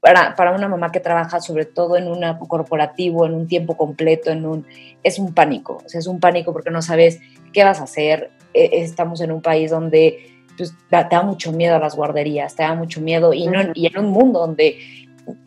para, 0.00 0.34
para, 0.34 0.52
una 0.52 0.68
mamá 0.68 0.90
que 0.90 1.00
trabaja 1.00 1.40
sobre 1.40 1.66
todo 1.66 1.96
en 1.96 2.08
un 2.08 2.22
corporativo, 2.48 3.26
en 3.26 3.34
un 3.34 3.46
tiempo 3.46 3.76
completo, 3.76 4.30
en 4.30 4.46
un, 4.46 4.66
es 5.02 5.18
un 5.18 5.34
pánico, 5.34 5.82
o 5.84 5.88
sea, 5.88 6.00
es 6.00 6.06
un 6.06 6.20
pánico 6.20 6.54
porque 6.54 6.70
no 6.70 6.80
sabes 6.80 7.20
qué 7.52 7.64
vas 7.64 7.80
a 7.80 7.84
hacer. 7.84 8.30
Eh, 8.54 8.70
estamos 8.72 9.20
en 9.20 9.32
un 9.32 9.42
país 9.42 9.70
donde 9.70 10.30
pues, 10.56 10.74
te 10.88 10.96
da 10.96 11.22
mucho 11.22 11.52
miedo 11.52 11.76
a 11.76 11.78
las 11.78 11.96
guarderías, 11.96 12.54
te 12.54 12.62
da 12.62 12.74
mucho 12.74 13.00
miedo 13.00 13.32
y, 13.32 13.46
no, 13.46 13.60
y 13.74 13.86
en 13.86 13.98
un 13.98 14.10
mundo 14.10 14.40
donde 14.40 14.78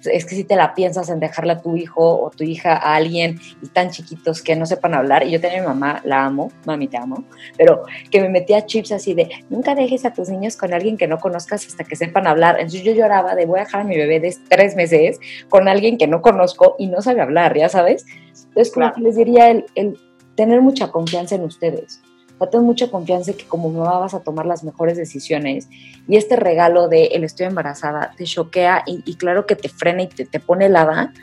es 0.06 0.26
que 0.26 0.36
si 0.36 0.44
te 0.44 0.56
la 0.56 0.74
piensas 0.74 1.10
en 1.10 1.20
dejarle 1.20 1.54
a 1.54 1.62
tu 1.62 1.76
hijo 1.76 2.22
o 2.22 2.30
tu 2.30 2.44
hija 2.44 2.74
a 2.74 2.96
alguien 2.96 3.40
y 3.62 3.68
tan 3.68 3.90
chiquitos 3.90 4.42
que 4.42 4.56
no 4.56 4.66
sepan 4.66 4.94
hablar, 4.94 5.26
y 5.26 5.32
yo 5.32 5.42
tenía 5.42 5.60
a 5.60 5.62
mi 5.62 5.68
mamá, 5.68 6.02
la 6.04 6.26
amo, 6.26 6.52
mami 6.66 6.88
te 6.88 6.98
amo, 6.98 7.24
pero 7.58 7.84
que 8.10 8.22
me 8.22 8.30
metía 8.30 8.66
chips 8.66 8.92
así 8.92 9.14
de 9.14 9.30
nunca 9.50 9.76
dejes 9.76 10.06
a 10.06 10.14
tus 10.14 10.30
niños 10.30 10.56
con 10.58 10.74
alguien 10.74 10.98
que 10.98 11.08
no 11.08 11.18
conozcas 11.20 11.66
hasta 11.66 11.84
que 11.84 11.96
sepan 11.96 12.28
hablar. 12.28 12.56
Entonces 12.60 12.84
yo 12.84 12.94
lloraba 12.94 13.36
de 13.36 13.46
voy 13.46 13.60
a 13.60 13.64
dejar 13.64 13.82
a 13.82 13.84
mi 13.84 13.98
bebé 13.98 14.20
de 14.20 14.36
tres 14.50 14.76
meses 14.76 15.20
con 15.50 15.68
alguien 15.68 15.98
que 15.98 16.08
no 16.08 16.22
conozco 16.22 16.76
y 16.78 16.88
no 16.88 17.02
sabe 17.02 17.22
hablar, 17.22 17.58
ya 17.58 17.70
sabes. 17.70 18.06
Entonces, 18.50 18.74
como 18.74 18.94
que 18.94 19.02
les 19.02 19.16
diría 19.16 19.50
el, 19.50 19.66
el 19.76 19.98
tener 20.36 20.62
mucha 20.62 20.92
confianza 20.92 21.36
en 21.36 21.44
ustedes 21.44 22.02
tengo 22.48 22.64
mucha 22.64 22.90
confianza 22.90 23.32
en 23.32 23.38
que 23.38 23.46
como 23.46 23.70
mamá 23.70 24.00
vas 24.00 24.14
a 24.14 24.22
tomar 24.22 24.46
las 24.46 24.64
mejores 24.64 24.98
decisiones 24.98 25.68
y 26.08 26.18
este 26.18 26.36
regalo 26.36 26.88
de 26.88 27.06
el 27.08 27.24
estoy 27.24 27.48
embarazada 27.48 28.14
te 28.18 28.26
choquea 28.26 28.84
y, 28.86 29.16
claro 29.16 29.46
que 29.46 29.56
te 29.56 29.70
frena 29.70 30.04
y 30.04 30.08
te, 30.08 30.26
te 30.26 30.40
pone 30.40 30.66
helada 30.66 31.14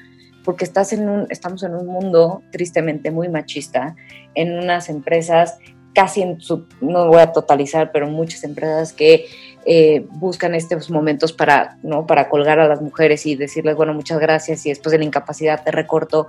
porque 0.45 0.65
estás 0.65 0.93
en 0.93 1.09
un, 1.09 1.27
estamos 1.31 1.63
en 1.63 1.75
un 1.75 1.87
mundo 1.87 2.43
tristemente 2.51 3.11
muy 3.11 3.29
machista, 3.29 3.95
en 4.35 4.59
unas 4.59 4.89
empresas 4.89 5.59
casi 5.93 6.23
en 6.23 6.41
su, 6.41 6.67
no 6.81 7.09
voy 7.09 7.21
a 7.21 7.33
totalizar, 7.33 7.93
pero 7.93 8.09
muchas 8.09 8.45
empresas 8.45 8.93
que 8.93 9.27
eh, 9.67 10.07
buscan 10.13 10.55
estos 10.55 10.91
momentos 10.91 11.33
para, 11.33 11.79
¿no? 11.83 12.07
para 12.07 12.31
colgar 12.31 12.59
a 12.59 12.69
las 12.69 12.81
mujeres 12.81 13.27
y 13.27 13.37
decirles, 13.37 13.77
bueno, 13.77 13.93
muchas 13.93 14.19
gracias 14.19 14.65
y 14.65 14.71
después 14.71 14.93
de 14.93 14.99
la 14.99 15.05
incapacidad 15.05 15.63
te 15.63 15.73
recorto. 15.73 16.29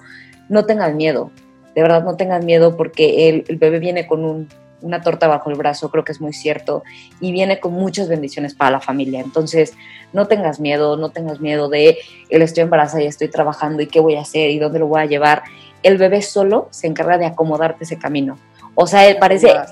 No 0.49 0.65
tengan 0.65 0.97
miedo, 0.97 1.31
de 1.75 1.81
verdad 1.81 2.03
no 2.03 2.15
tengan 2.15 2.45
miedo 2.45 2.75
porque 2.75 3.43
el 3.47 3.57
bebé 3.57 3.79
viene 3.79 4.07
con 4.07 4.25
un 4.25 4.47
una 4.81 5.01
torta 5.01 5.27
bajo 5.27 5.49
el 5.49 5.55
brazo, 5.55 5.89
creo 5.89 6.03
que 6.03 6.11
es 6.11 6.21
muy 6.21 6.33
cierto, 6.33 6.83
y 7.19 7.31
viene 7.31 7.59
con 7.59 7.73
muchas 7.73 8.09
bendiciones 8.09 8.53
para 8.53 8.71
la 8.71 8.81
familia. 8.81 9.21
Entonces, 9.21 9.73
no 10.13 10.27
tengas 10.27 10.59
miedo, 10.59 10.97
no 10.97 11.09
tengas 11.09 11.39
miedo 11.39 11.69
de, 11.69 11.97
el 12.29 12.41
estoy 12.41 12.63
embarazada 12.63 13.03
y 13.03 13.07
estoy 13.07 13.29
trabajando 13.29 13.81
y 13.81 13.87
qué 13.87 13.99
voy 13.99 14.15
a 14.15 14.21
hacer 14.21 14.49
y 14.49 14.59
dónde 14.59 14.79
lo 14.79 14.87
voy 14.87 15.01
a 15.01 15.05
llevar. 15.05 15.43
El 15.83 15.97
bebé 15.97 16.21
solo 16.21 16.67
se 16.71 16.87
encarga 16.87 17.17
de 17.17 17.25
acomodarte 17.25 17.83
ese 17.83 17.97
camino. 17.97 18.37
O 18.75 18.87
sea, 18.87 19.07
él 19.07 19.17
parece, 19.19 19.51
ah, 19.51 19.65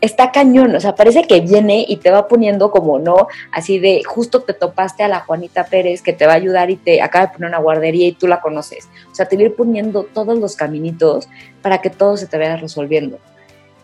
está 0.00 0.32
cañón, 0.32 0.74
o 0.74 0.80
sea, 0.80 0.94
parece 0.94 1.24
que 1.24 1.40
viene 1.40 1.84
y 1.88 1.96
te 1.96 2.10
va 2.10 2.28
poniendo 2.28 2.70
como, 2.70 2.98
¿no? 2.98 3.28
Así 3.52 3.78
de, 3.78 4.02
justo 4.04 4.42
te 4.42 4.52
topaste 4.52 5.02
a 5.02 5.08
la 5.08 5.20
Juanita 5.20 5.64
Pérez 5.64 6.02
que 6.02 6.12
te 6.12 6.26
va 6.26 6.32
a 6.32 6.36
ayudar 6.36 6.70
y 6.70 6.76
te 6.76 7.02
acaba 7.02 7.26
de 7.26 7.32
poner 7.32 7.48
una 7.48 7.58
guardería 7.58 8.06
y 8.06 8.12
tú 8.12 8.26
la 8.26 8.40
conoces. 8.40 8.88
O 9.10 9.14
sea, 9.14 9.26
te 9.26 9.36
va 9.36 9.42
a 9.42 9.44
ir 9.46 9.56
poniendo 9.56 10.04
todos 10.04 10.38
los 10.38 10.56
caminitos 10.56 11.28
para 11.62 11.78
que 11.78 11.90
todo 11.90 12.16
se 12.16 12.26
te 12.26 12.38
vaya 12.38 12.56
resolviendo 12.56 13.18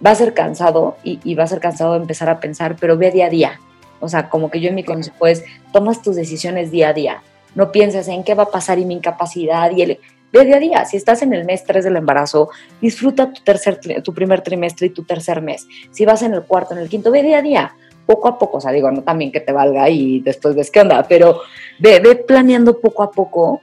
va 0.05 0.11
a 0.11 0.14
ser 0.14 0.35
cansado 0.35 0.96
y, 1.03 1.35
va 1.35 1.44
a 1.44 1.48
ser 1.48 1.61
cansado 1.61 1.92
de 1.92 2.00
empezar 2.00 2.29
a 2.29 2.40
pensar, 2.40 2.77
pero 2.79 2.96
ve 2.96 3.11
día 3.11 3.27
a 3.27 3.31
día. 3.31 3.61
O 4.00 4.09
sea, 4.09 4.29
como 4.29 4.50
que 4.50 4.61
yo 4.61 4.68
en 4.68 4.74
mi 4.74 4.85
consejo 4.85 5.27
tomas 5.72 6.03
tus 6.03 6.16
decisiones 6.16 6.70
día 6.70 6.90
a 6.90 6.92
día. 6.92 7.22
No 7.55 7.72
pienses 7.72 8.09
en 8.09 8.24
qué 8.24 8.35
va 8.35 8.44
a 8.44 8.50
pasar 8.50 8.79
y 8.79 8.85
mi 8.85 8.94
incapacidad 8.94 9.70
y 9.70 9.83
el... 9.83 10.00
Ve 10.35 10.44
día 10.44 10.57
a 10.57 10.61
día. 10.61 10.85
Si 10.85 10.97
estás 10.97 11.23
en 11.23 11.33
el 11.33 11.44
mes 11.44 11.62
3 11.62 11.85
del 11.85 11.97
embarazo, 11.97 12.51
disfruta 12.81 13.33
tu, 13.33 13.40
tercer, 13.44 13.79
tu 14.03 14.12
primer 14.12 14.40
trimestre 14.40 14.88
y 14.88 14.90
tu 14.90 15.05
tercer 15.05 15.40
mes. 15.40 15.68
Si 15.92 16.05
vas 16.05 16.23
en 16.23 16.35
el 16.35 16.42
cuarto, 16.42 16.75
en 16.75 16.81
el 16.81 16.88
quinto, 16.88 17.12
ve 17.12 17.23
día 17.23 17.38
a 17.38 17.42
día. 17.42 17.77
Poco 18.05 18.27
a 18.27 18.37
poco, 18.37 18.57
o 18.57 18.61
sea, 18.61 18.73
digo, 18.73 18.90
no 18.90 19.03
también 19.03 19.31
que 19.31 19.38
te 19.38 19.53
valga 19.53 19.88
y 19.88 20.18
después 20.20 20.57
ves 20.57 20.73
qué 20.73 20.81
onda, 20.81 21.07
pero 21.09 21.40
ve, 21.79 22.01
ve 22.01 22.16
planeando 22.16 22.81
poco 22.81 23.05
a 23.05 23.12
poco 23.12 23.62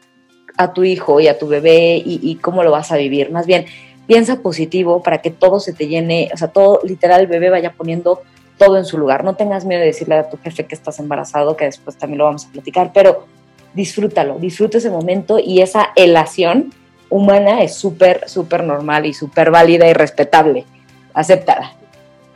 a 0.55 0.71
tu 0.71 0.85
hijo 0.85 1.19
y 1.19 1.27
a 1.27 1.37
tu 1.37 1.47
bebé 1.47 1.97
y, 1.97 2.21
y 2.23 2.35
cómo 2.35 2.63
lo 2.63 2.71
vas 2.71 2.93
a 2.93 2.95
vivir. 2.95 3.31
Más 3.31 3.45
bien, 3.45 3.65
piensa 4.07 4.41
positivo 4.41 5.03
para 5.03 5.21
que 5.21 5.29
todo 5.29 5.59
se 5.59 5.73
te 5.73 5.87
llene, 5.87 6.29
o 6.33 6.37
sea, 6.37 6.47
todo 6.47 6.79
literal 6.83 7.19
el 7.19 7.27
bebé 7.27 7.49
vaya 7.49 7.73
poniendo 7.73 8.21
todo 8.57 8.77
en 8.77 8.85
su 8.85 8.97
lugar. 8.97 9.25
No 9.25 9.35
tengas 9.35 9.65
miedo 9.65 9.81
de 9.81 9.87
decirle 9.87 10.15
a 10.15 10.29
tu 10.29 10.37
jefe 10.37 10.65
que 10.65 10.75
estás 10.75 10.99
embarazado, 10.99 11.57
que 11.57 11.65
después 11.65 11.97
también 11.97 12.19
lo 12.19 12.25
vamos 12.25 12.45
a 12.45 12.51
platicar, 12.51 12.91
pero 12.93 13.27
disfrútalo, 13.73 14.39
disfruta 14.39 14.77
ese 14.77 14.89
momento 14.89 15.39
y 15.39 15.61
esa 15.61 15.89
elación 15.95 16.73
humana 17.09 17.61
es 17.61 17.75
súper, 17.75 18.27
súper 18.29 18.63
normal 18.63 19.05
y 19.05 19.13
súper 19.13 19.51
válida 19.51 19.87
y 19.87 19.93
respetable. 19.93 20.65
Acéptala. 21.13 21.73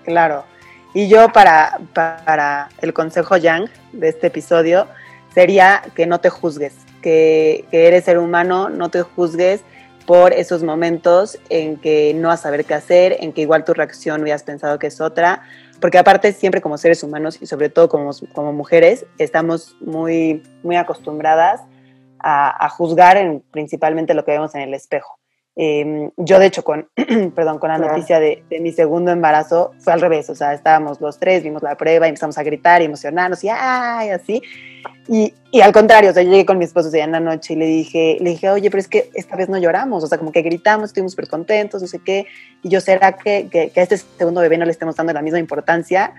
Claro. 0.03 0.43
Y 0.93 1.07
yo 1.07 1.31
para, 1.31 1.79
para 1.93 2.69
el 2.81 2.93
consejo 2.93 3.37
Yang 3.37 3.69
de 3.91 4.09
este 4.09 4.27
episodio 4.27 4.87
sería 5.33 5.81
que 5.95 6.05
no 6.05 6.19
te 6.19 6.29
juzgues, 6.29 6.73
que, 7.01 7.65
que 7.71 7.87
eres 7.87 8.05
ser 8.05 8.17
humano, 8.17 8.69
no 8.69 8.89
te 8.89 9.01
juzgues, 9.01 9.61
por 10.05 10.33
esos 10.33 10.63
momentos 10.63 11.39
en 11.49 11.77
que 11.77 12.13
no 12.13 12.27
vas 12.27 12.41
a 12.41 12.43
saber 12.43 12.65
qué 12.65 12.75
hacer, 12.75 13.17
en 13.19 13.33
que 13.33 13.41
igual 13.41 13.65
tu 13.65 13.73
reacción 13.73 14.21
hubieras 14.21 14.43
pensado 14.43 14.77
que 14.79 14.87
es 14.87 15.01
otra, 15.01 15.43
porque 15.85 15.99
aparte 15.99 16.33
siempre 16.33 16.61
como 16.61 16.79
seres 16.79 17.03
humanos 17.03 17.37
y 17.39 17.45
sobre 17.45 17.69
todo 17.69 17.89
como, 17.89 18.09
como 18.33 18.51
mujeres 18.53 19.05
estamos 19.19 19.77
muy, 19.79 20.41
muy 20.63 20.77
acostumbradas 20.77 21.61
a, 22.17 22.69
juzgar 22.69 23.17
en, 23.17 23.43
principalmente 23.51 24.15
lo 24.15 24.25
que 24.25 24.31
vemos 24.31 24.55
en 24.55 24.61
el 24.61 24.73
espejo. 24.73 25.19
Em, 25.55 26.09
yo 26.17 26.39
de 26.39 26.47
hecho 26.47 26.63
con, 26.63 26.89
perdón, 27.35 27.59
con 27.59 27.69
la 27.69 27.77
noticia 27.77 28.19
de, 28.19 28.43
de, 28.49 28.59
mi 28.61 28.71
segundo 28.71 29.11
embarazo 29.11 29.73
fue 29.77 29.93
al 29.93 30.01
revés, 30.01 30.27
o 30.31 30.33
sea, 30.33 30.55
estábamos 30.55 30.99
los 31.01 31.19
tres, 31.19 31.43
vimos 31.43 31.61
la 31.61 31.77
prueba 31.77 32.07
y 32.07 32.09
empezamos 32.09 32.39
a 32.39 32.41
gritar 32.41 32.81
y 32.81 32.85
emocionarnos 32.85 33.43
y 33.43 33.49
¡ay! 33.51 34.09
así. 34.09 34.41
Y, 35.07 35.33
y, 35.51 35.61
al 35.61 35.71
contrario, 35.71 36.09
o 36.09 36.13
sea, 36.13 36.23
yo 36.23 36.31
llegué 36.31 36.45
con 36.45 36.57
mi 36.57 36.65
esposo 36.65 36.89
ya 36.91 37.03
en 37.03 37.11
la 37.11 37.19
noche 37.19 37.53
y 37.53 37.57
le 37.57 37.65
dije, 37.65 38.17
le 38.19 38.31
dije, 38.31 38.49
oye, 38.49 38.71
pero 38.71 38.81
es 38.81 38.87
que 38.87 39.11
esta 39.13 39.35
vez 39.35 39.49
no 39.49 39.57
lloramos, 39.57 40.03
o 40.03 40.07
sea, 40.07 40.17
como 40.17 40.31
que 40.31 40.41
gritamos, 40.41 40.89
estuvimos 40.89 41.11
súper 41.11 41.27
contentos, 41.27 41.81
no 41.81 41.87
sé 41.87 41.99
qué, 42.03 42.25
y 42.63 42.69
yo, 42.69 42.81
¿será 42.81 43.11
que, 43.13 43.47
que, 43.51 43.69
que, 43.69 43.79
a 43.79 43.83
este 43.83 43.97
segundo 43.97 44.41
bebé 44.41 44.57
no 44.57 44.65
le 44.65 44.71
estemos 44.71 44.95
dando 44.95 45.13
la 45.13 45.21
misma 45.21 45.37
importancia? 45.37 46.13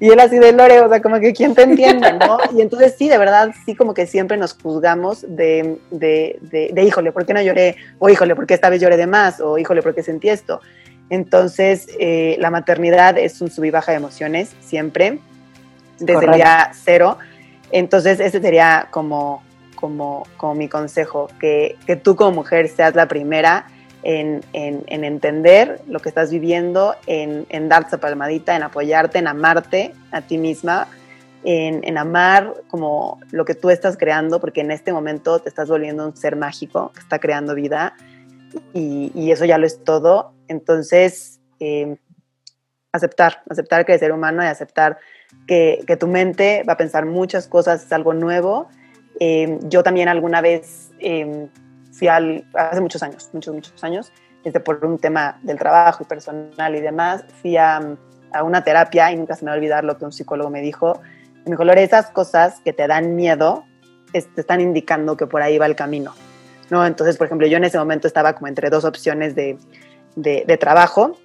Y 0.00 0.08
él 0.08 0.18
así 0.18 0.40
de 0.40 0.52
Lore, 0.52 0.80
o 0.80 0.88
sea, 0.88 1.00
como 1.00 1.20
que 1.20 1.32
quién 1.32 1.54
te 1.54 1.62
entiende, 1.62 2.12
¿no? 2.14 2.38
Y 2.56 2.60
entonces 2.60 2.96
sí, 2.98 3.08
de 3.08 3.18
verdad, 3.18 3.54
sí 3.64 3.76
como 3.76 3.94
que 3.94 4.08
siempre 4.08 4.36
nos 4.36 4.54
juzgamos 4.54 5.22
de, 5.22 5.78
de, 5.92 6.40
de, 6.40 6.70
de 6.72 6.82
híjole, 6.82 7.12
¿por 7.12 7.24
qué 7.24 7.34
no 7.34 7.40
lloré? 7.40 7.76
O 8.00 8.08
híjole, 8.08 8.34
¿por 8.34 8.48
qué 8.48 8.54
esta 8.54 8.68
vez 8.68 8.80
lloré 8.80 8.96
de 8.96 9.06
más? 9.06 9.40
O 9.40 9.58
híjole, 9.58 9.80
¿por 9.80 9.94
qué 9.94 10.02
sentí 10.02 10.28
esto? 10.28 10.60
Entonces, 11.08 11.86
eh, 12.00 12.36
la 12.40 12.50
maternidad 12.50 13.16
es 13.16 13.40
un 13.40 13.50
sub 13.50 13.64
y 13.64 13.70
baja 13.70 13.92
de 13.92 13.98
emociones, 13.98 14.56
siempre, 14.60 15.18
desde 16.00 16.14
Correcto. 16.14 16.32
el 16.32 16.36
día 16.36 16.70
cero. 16.72 17.18
Entonces, 17.72 18.20
ese 18.20 18.40
sería 18.40 18.88
como, 18.90 19.42
como, 19.74 20.26
como 20.36 20.54
mi 20.54 20.68
consejo, 20.68 21.28
que, 21.40 21.76
que, 21.86 21.96
tú 21.96 22.14
como 22.14 22.32
mujer 22.32 22.68
seas 22.68 22.94
la 22.94 23.08
primera 23.08 23.66
en, 24.02 24.42
en, 24.52 24.84
en 24.86 25.04
entender 25.04 25.80
lo 25.88 26.00
que 26.00 26.08
estás 26.08 26.30
viviendo, 26.30 26.94
en, 27.06 27.46
en, 27.48 27.68
darte 27.68 27.98
palmadita, 27.98 28.54
en 28.54 28.62
apoyarte, 28.62 29.18
en 29.18 29.26
amarte 29.26 29.94
a 30.10 30.20
ti 30.20 30.38
misma, 30.38 30.86
en, 31.44 31.98
amar 31.98 32.54
como 32.68 33.18
lo 33.30 33.44
que 33.44 33.54
tú 33.54 33.70
estás 33.70 33.96
creando, 33.96 34.40
porque 34.40 34.60
en 34.60 34.70
este 34.70 34.92
momento 34.92 35.40
te 35.40 35.48
estás 35.48 35.68
volviendo 35.68 36.06
un 36.06 36.16
ser 36.16 36.36
mágico 36.36 36.92
que 36.94 37.00
está 37.00 37.18
creando 37.18 37.54
vida 37.54 37.94
y, 38.72 39.10
y 39.14 39.32
eso 39.32 39.44
ya 39.44 39.58
lo 39.58 39.66
es 39.66 39.82
todo. 39.82 40.32
Entonces, 40.48 41.40
eh, 41.58 41.96
aceptar, 42.92 43.42
aceptar 43.48 43.84
que 43.84 43.92
eres 43.92 44.00
ser 44.00 44.12
humano 44.12 44.42
y 44.42 44.46
aceptar 44.46 44.98
que, 45.46 45.82
que, 45.86 45.96
tu 45.96 46.06
mente 46.06 46.62
va 46.68 46.74
a 46.74 46.76
pensar 46.76 47.06
muchas 47.06 47.48
cosas, 47.48 47.84
es 47.84 47.92
algo 47.92 48.12
nuevo. 48.12 48.68
Eh, 49.18 49.58
yo 49.62 49.82
también 49.82 50.08
alguna 50.08 50.40
vez 50.40 50.90
eh, 51.00 51.48
fui 51.90 52.08
hace 52.08 52.80
muchos 52.80 53.02
años, 53.02 53.30
muchos, 53.32 53.54
muchos 53.54 53.84
años, 53.84 54.12
desde 54.44 54.60
por 54.60 54.84
un 54.84 54.98
tema 54.98 55.38
del 55.42 55.58
trabajo 55.58 56.04
y 56.04 56.06
personal 56.06 56.74
y 56.76 56.80
demás, 56.80 57.24
fui 57.40 57.56
a, 57.56 57.80
una 58.42 58.64
terapia 58.64 59.12
y 59.12 59.16
nunca 59.16 59.36
se 59.36 59.44
me 59.44 59.50
va 59.50 59.54
a 59.54 59.58
olvidar 59.58 59.84
lo 59.84 59.98
que 59.98 60.06
un 60.06 60.12
psicólogo 60.12 60.48
me 60.48 60.62
dijo. 60.62 61.00
Me 61.44 61.50
dijo, 61.50 61.64
Lore, 61.64 61.82
esas 61.82 62.10
cosas 62.10 62.60
que 62.64 62.72
te 62.72 62.86
dan 62.86 63.14
miedo 63.14 63.64
te 64.12 64.40
están 64.40 64.60
indicando 64.60 65.16
que 65.16 65.26
por 65.26 65.42
ahí 65.42 65.58
va 65.58 65.66
el 65.66 65.76
camino. 65.76 66.14
¿no? 66.70 66.86
Entonces, 66.86 67.18
por 67.18 67.26
ejemplo, 67.26 67.46
yo 67.46 67.58
en 67.58 67.64
ese 67.64 67.78
momento 67.78 68.06
estaba 68.06 68.34
como 68.34 68.46
entre 68.48 68.70
dos 68.70 68.84
opciones 68.84 69.34
de, 69.34 69.58
de 70.16 70.56
trabajo 70.56 71.18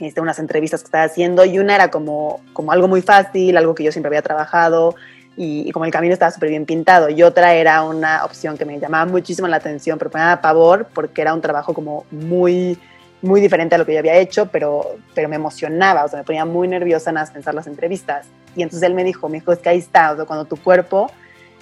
este, 0.00 0.20
unas 0.20 0.38
entrevistas 0.38 0.80
que 0.80 0.86
estaba 0.86 1.04
haciendo 1.04 1.44
y 1.44 1.58
una 1.58 1.74
era 1.74 1.90
como, 1.90 2.40
como 2.52 2.72
algo 2.72 2.88
muy 2.88 3.02
fácil, 3.02 3.56
algo 3.56 3.74
que 3.74 3.84
yo 3.84 3.92
siempre 3.92 4.08
había 4.08 4.22
trabajado 4.22 4.94
y, 5.36 5.68
y 5.68 5.72
como 5.72 5.84
el 5.84 5.90
camino 5.90 6.12
estaba 6.12 6.30
súper 6.30 6.50
bien 6.50 6.66
pintado 6.66 7.08
y 7.08 7.22
otra 7.22 7.54
era 7.54 7.82
una 7.82 8.24
opción 8.24 8.56
que 8.58 8.64
me 8.64 8.78
llamaba 8.78 9.06
muchísimo 9.06 9.46
la 9.48 9.56
atención, 9.56 9.98
pero 9.98 10.10
me 10.12 10.20
daba 10.20 10.40
pavor 10.40 10.88
porque 10.92 11.22
era 11.22 11.34
un 11.34 11.40
trabajo 11.40 11.74
como 11.74 12.04
muy 12.10 12.78
muy 13.22 13.40
diferente 13.40 13.74
a 13.74 13.78
lo 13.78 13.86
que 13.86 13.92
yo 13.92 13.98
había 13.98 14.16
hecho, 14.16 14.46
pero, 14.46 14.96
pero 15.14 15.28
me 15.28 15.36
emocionaba, 15.36 16.04
o 16.04 16.08
sea, 16.08 16.20
me 16.20 16.24
ponía 16.24 16.44
muy 16.44 16.68
nerviosa 16.68 17.12
nada 17.12 17.30
pensar 17.30 17.54
las 17.54 17.66
entrevistas. 17.66 18.26
Y 18.56 18.62
entonces 18.62 18.86
él 18.88 18.94
me 18.94 19.04
dijo, 19.04 19.28
me 19.28 19.38
dijo, 19.38 19.52
es 19.52 19.58
que 19.58 19.68
ahí 19.68 19.78
está, 19.78 20.12
o 20.12 20.16
sea, 20.16 20.24
cuando 20.24 20.46
tu 20.46 20.56
cuerpo 20.56 21.10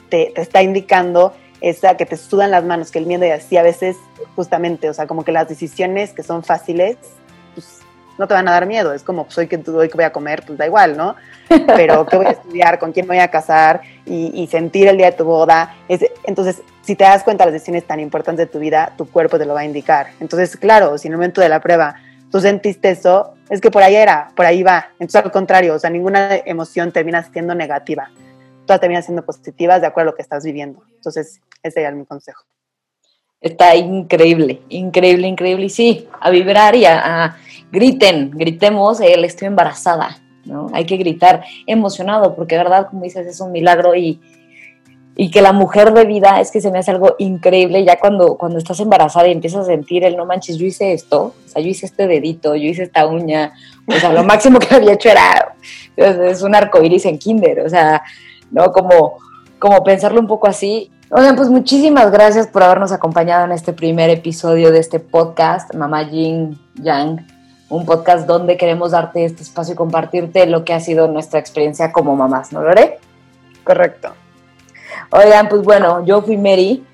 te, 0.08 0.32
te 0.34 0.40
está 0.40 0.62
indicando 0.62 1.34
esa 1.60 1.96
que 1.96 2.06
te 2.06 2.16
sudan 2.16 2.52
las 2.52 2.64
manos, 2.64 2.90
que 2.90 2.98
el 2.98 3.06
miedo 3.06 3.26
y 3.26 3.30
así 3.30 3.56
a 3.56 3.62
veces 3.62 3.96
justamente, 4.36 4.88
o 4.88 4.94
sea, 4.94 5.06
como 5.06 5.24
que 5.24 5.32
las 5.32 5.48
decisiones 5.48 6.12
que 6.12 6.22
son 6.22 6.44
fáciles, 6.44 6.96
no 8.18 8.26
te 8.26 8.34
van 8.34 8.48
a 8.48 8.52
dar 8.52 8.66
miedo, 8.66 8.92
es 8.92 9.02
como, 9.02 9.24
pues 9.24 9.38
hoy 9.38 9.46
que, 9.46 9.56
hoy 9.70 9.88
que 9.88 9.94
voy 9.94 10.04
a 10.04 10.12
comer, 10.12 10.42
pues 10.44 10.58
da 10.58 10.66
igual, 10.66 10.96
¿no? 10.96 11.14
Pero 11.48 12.04
qué 12.04 12.16
voy 12.16 12.26
a 12.26 12.30
estudiar, 12.30 12.78
con 12.78 12.92
quién 12.92 13.06
me 13.06 13.14
voy 13.14 13.22
a 13.22 13.30
casar 13.30 13.80
y, 14.04 14.46
sentir 14.50 14.88
el 14.88 14.96
día 14.96 15.12
de 15.12 15.16
tu 15.16 15.24
boda. 15.24 15.76
Es, 15.88 16.04
entonces, 16.24 16.60
si 16.82 16.96
te 16.96 17.04
das 17.04 17.22
cuenta 17.22 17.44
de 17.44 17.52
las 17.52 17.54
decisiones 17.54 17.86
tan 17.86 18.00
importantes 18.00 18.46
de 18.46 18.52
tu 18.52 18.58
vida, 18.58 18.92
tu 18.96 19.08
cuerpo 19.08 19.38
te 19.38 19.46
lo 19.46 19.54
va 19.54 19.60
a 19.60 19.64
indicar. 19.64 20.08
Entonces, 20.20 20.56
claro, 20.56 20.98
si 20.98 21.06
en 21.06 21.12
el 21.12 21.18
momento 21.18 21.40
de 21.40 21.48
la 21.48 21.60
prueba 21.60 21.96
tú 22.30 22.40
sentiste 22.40 22.90
eso, 22.90 23.34
es 23.48 23.60
que 23.60 23.70
por 23.70 23.82
ahí 23.82 23.94
era, 23.94 24.32
por 24.34 24.44
ahí 24.46 24.62
va. 24.62 24.88
Entonces, 24.94 25.24
al 25.24 25.30
contrario, 25.30 25.74
o 25.74 25.78
sea, 25.78 25.90
ninguna 25.90 26.36
emoción 26.44 26.92
termina 26.92 27.22
siendo 27.22 27.54
negativa. 27.54 28.10
Todas 28.66 28.80
terminan 28.80 29.02
siendo 29.02 29.24
positivas 29.24 29.80
de 29.80 29.86
acuerdo 29.86 30.10
a 30.10 30.12
lo 30.12 30.16
que 30.16 30.22
estás 30.22 30.44
viviendo. 30.44 30.82
Entonces, 30.96 31.40
ese 31.62 31.74
sería 31.74 31.90
mi 31.92 32.04
consejo. 32.04 32.42
Está 33.40 33.76
increíble, 33.76 34.62
increíble, 34.68 35.28
increíble. 35.28 35.66
Y 35.66 35.70
sí, 35.70 36.08
a 36.20 36.30
vibrar 36.30 36.74
y 36.74 36.84
a, 36.84 37.36
griten, 37.70 38.30
gritemos, 38.30 39.00
él 39.00 39.24
estoy 39.24 39.48
embarazada, 39.48 40.18
¿no? 40.44 40.68
Hay 40.72 40.86
que 40.86 40.96
gritar 40.96 41.44
emocionado, 41.66 42.34
porque 42.34 42.56
verdad, 42.56 42.88
como 42.90 43.02
dices, 43.02 43.26
es 43.26 43.40
un 43.40 43.52
milagro 43.52 43.94
y, 43.94 44.20
y 45.16 45.30
que 45.30 45.42
la 45.42 45.52
mujer 45.52 45.92
de 45.92 46.04
vida 46.04 46.40
es 46.40 46.50
que 46.50 46.60
se 46.60 46.70
me 46.70 46.78
hace 46.78 46.90
algo 46.90 47.16
increíble 47.18 47.84
ya 47.84 47.98
cuando, 47.98 48.36
cuando 48.36 48.58
estás 48.58 48.80
embarazada 48.80 49.28
y 49.28 49.32
empiezas 49.32 49.62
a 49.62 49.66
sentir 49.66 50.04
el 50.04 50.16
no 50.16 50.26
manches, 50.26 50.56
yo 50.56 50.66
hice 50.66 50.92
esto, 50.92 51.34
o 51.44 51.48
sea, 51.48 51.62
yo 51.62 51.68
hice 51.68 51.86
este 51.86 52.06
dedito, 52.06 52.54
yo 52.54 52.68
hice 52.68 52.84
esta 52.84 53.06
uña, 53.06 53.52
o 53.86 53.92
sea, 53.94 54.12
lo 54.12 54.24
máximo 54.24 54.58
que 54.58 54.74
había 54.74 54.94
hecho 54.94 55.08
era, 55.08 55.54
es 55.96 56.42
un 56.42 56.54
arco 56.54 56.82
iris 56.82 57.04
en 57.06 57.18
kinder, 57.18 57.60
o 57.60 57.68
sea, 57.68 58.02
¿no? 58.50 58.72
Como, 58.72 59.18
como 59.58 59.82
pensarlo 59.82 60.20
un 60.20 60.26
poco 60.26 60.46
así 60.46 60.90
Oigan, 61.10 61.36
pues 61.36 61.48
muchísimas 61.48 62.10
gracias 62.10 62.48
por 62.48 62.62
habernos 62.62 62.92
acompañado 62.92 63.46
en 63.46 63.52
este 63.52 63.72
primer 63.72 64.10
episodio 64.10 64.70
de 64.70 64.78
este 64.78 65.00
podcast, 65.00 65.74
Mamá 65.74 66.04
Jin 66.04 66.58
Yang, 66.74 67.26
un 67.68 67.84
podcast 67.84 68.26
donde 68.26 68.56
queremos 68.56 68.92
darte 68.92 69.24
este 69.24 69.42
espacio 69.42 69.74
y 69.74 69.76
compartirte 69.76 70.46
lo 70.46 70.64
que 70.64 70.72
ha 70.72 70.80
sido 70.80 71.08
nuestra 71.08 71.38
experiencia 71.38 71.92
como 71.92 72.16
mamás, 72.16 72.52
¿no, 72.52 72.62
Lore? 72.62 72.98
Correcto. 73.64 74.14
Oigan, 75.10 75.48
pues 75.48 75.62
bueno, 75.62 76.04
yo 76.04 76.22
fui 76.22 76.36
Mary, 76.36 76.84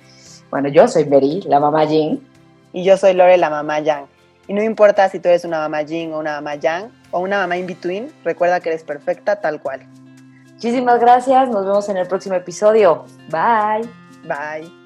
bueno, 0.51 0.69
yo 0.69 0.87
soy 0.89 1.05
Mary, 1.05 1.43
la 1.47 1.61
mamá 1.61 1.87
Jin. 1.87 2.25
Y 2.73 2.85
yo 2.85 2.97
soy 2.97 3.15
Lore, 3.15 3.37
la 3.37 3.51
mamá 3.51 3.81
Yang. 3.81 4.07
Y 4.47 4.53
no 4.53 4.63
importa 4.63 5.09
si 5.09 5.21
tú 5.21 5.29
eres 5.29 5.45
una 5.45 5.59
mamá 5.59 5.85
Jin 5.85 6.13
o 6.13 6.19
una 6.19 6.35
mamá 6.35 6.57
Yang 6.57 6.91
o 7.11 7.21
una 7.21 7.39
mamá 7.39 7.57
in 7.57 7.67
between, 7.67 8.13
recuerda 8.25 8.61
que 8.61 8.69
eres 8.69 8.83
perfecta 8.83 9.37
tal 9.37 9.61
cual. 9.61 9.81
Muchísimas 10.53 11.01
gracias, 11.01 11.49
nos 11.49 11.65
vemos 11.65 11.89
en 11.89 11.97
el 11.97 12.07
próximo 12.07 12.35
episodio. 12.35 13.05
Bye. 13.31 13.89
Bye. 14.25 14.84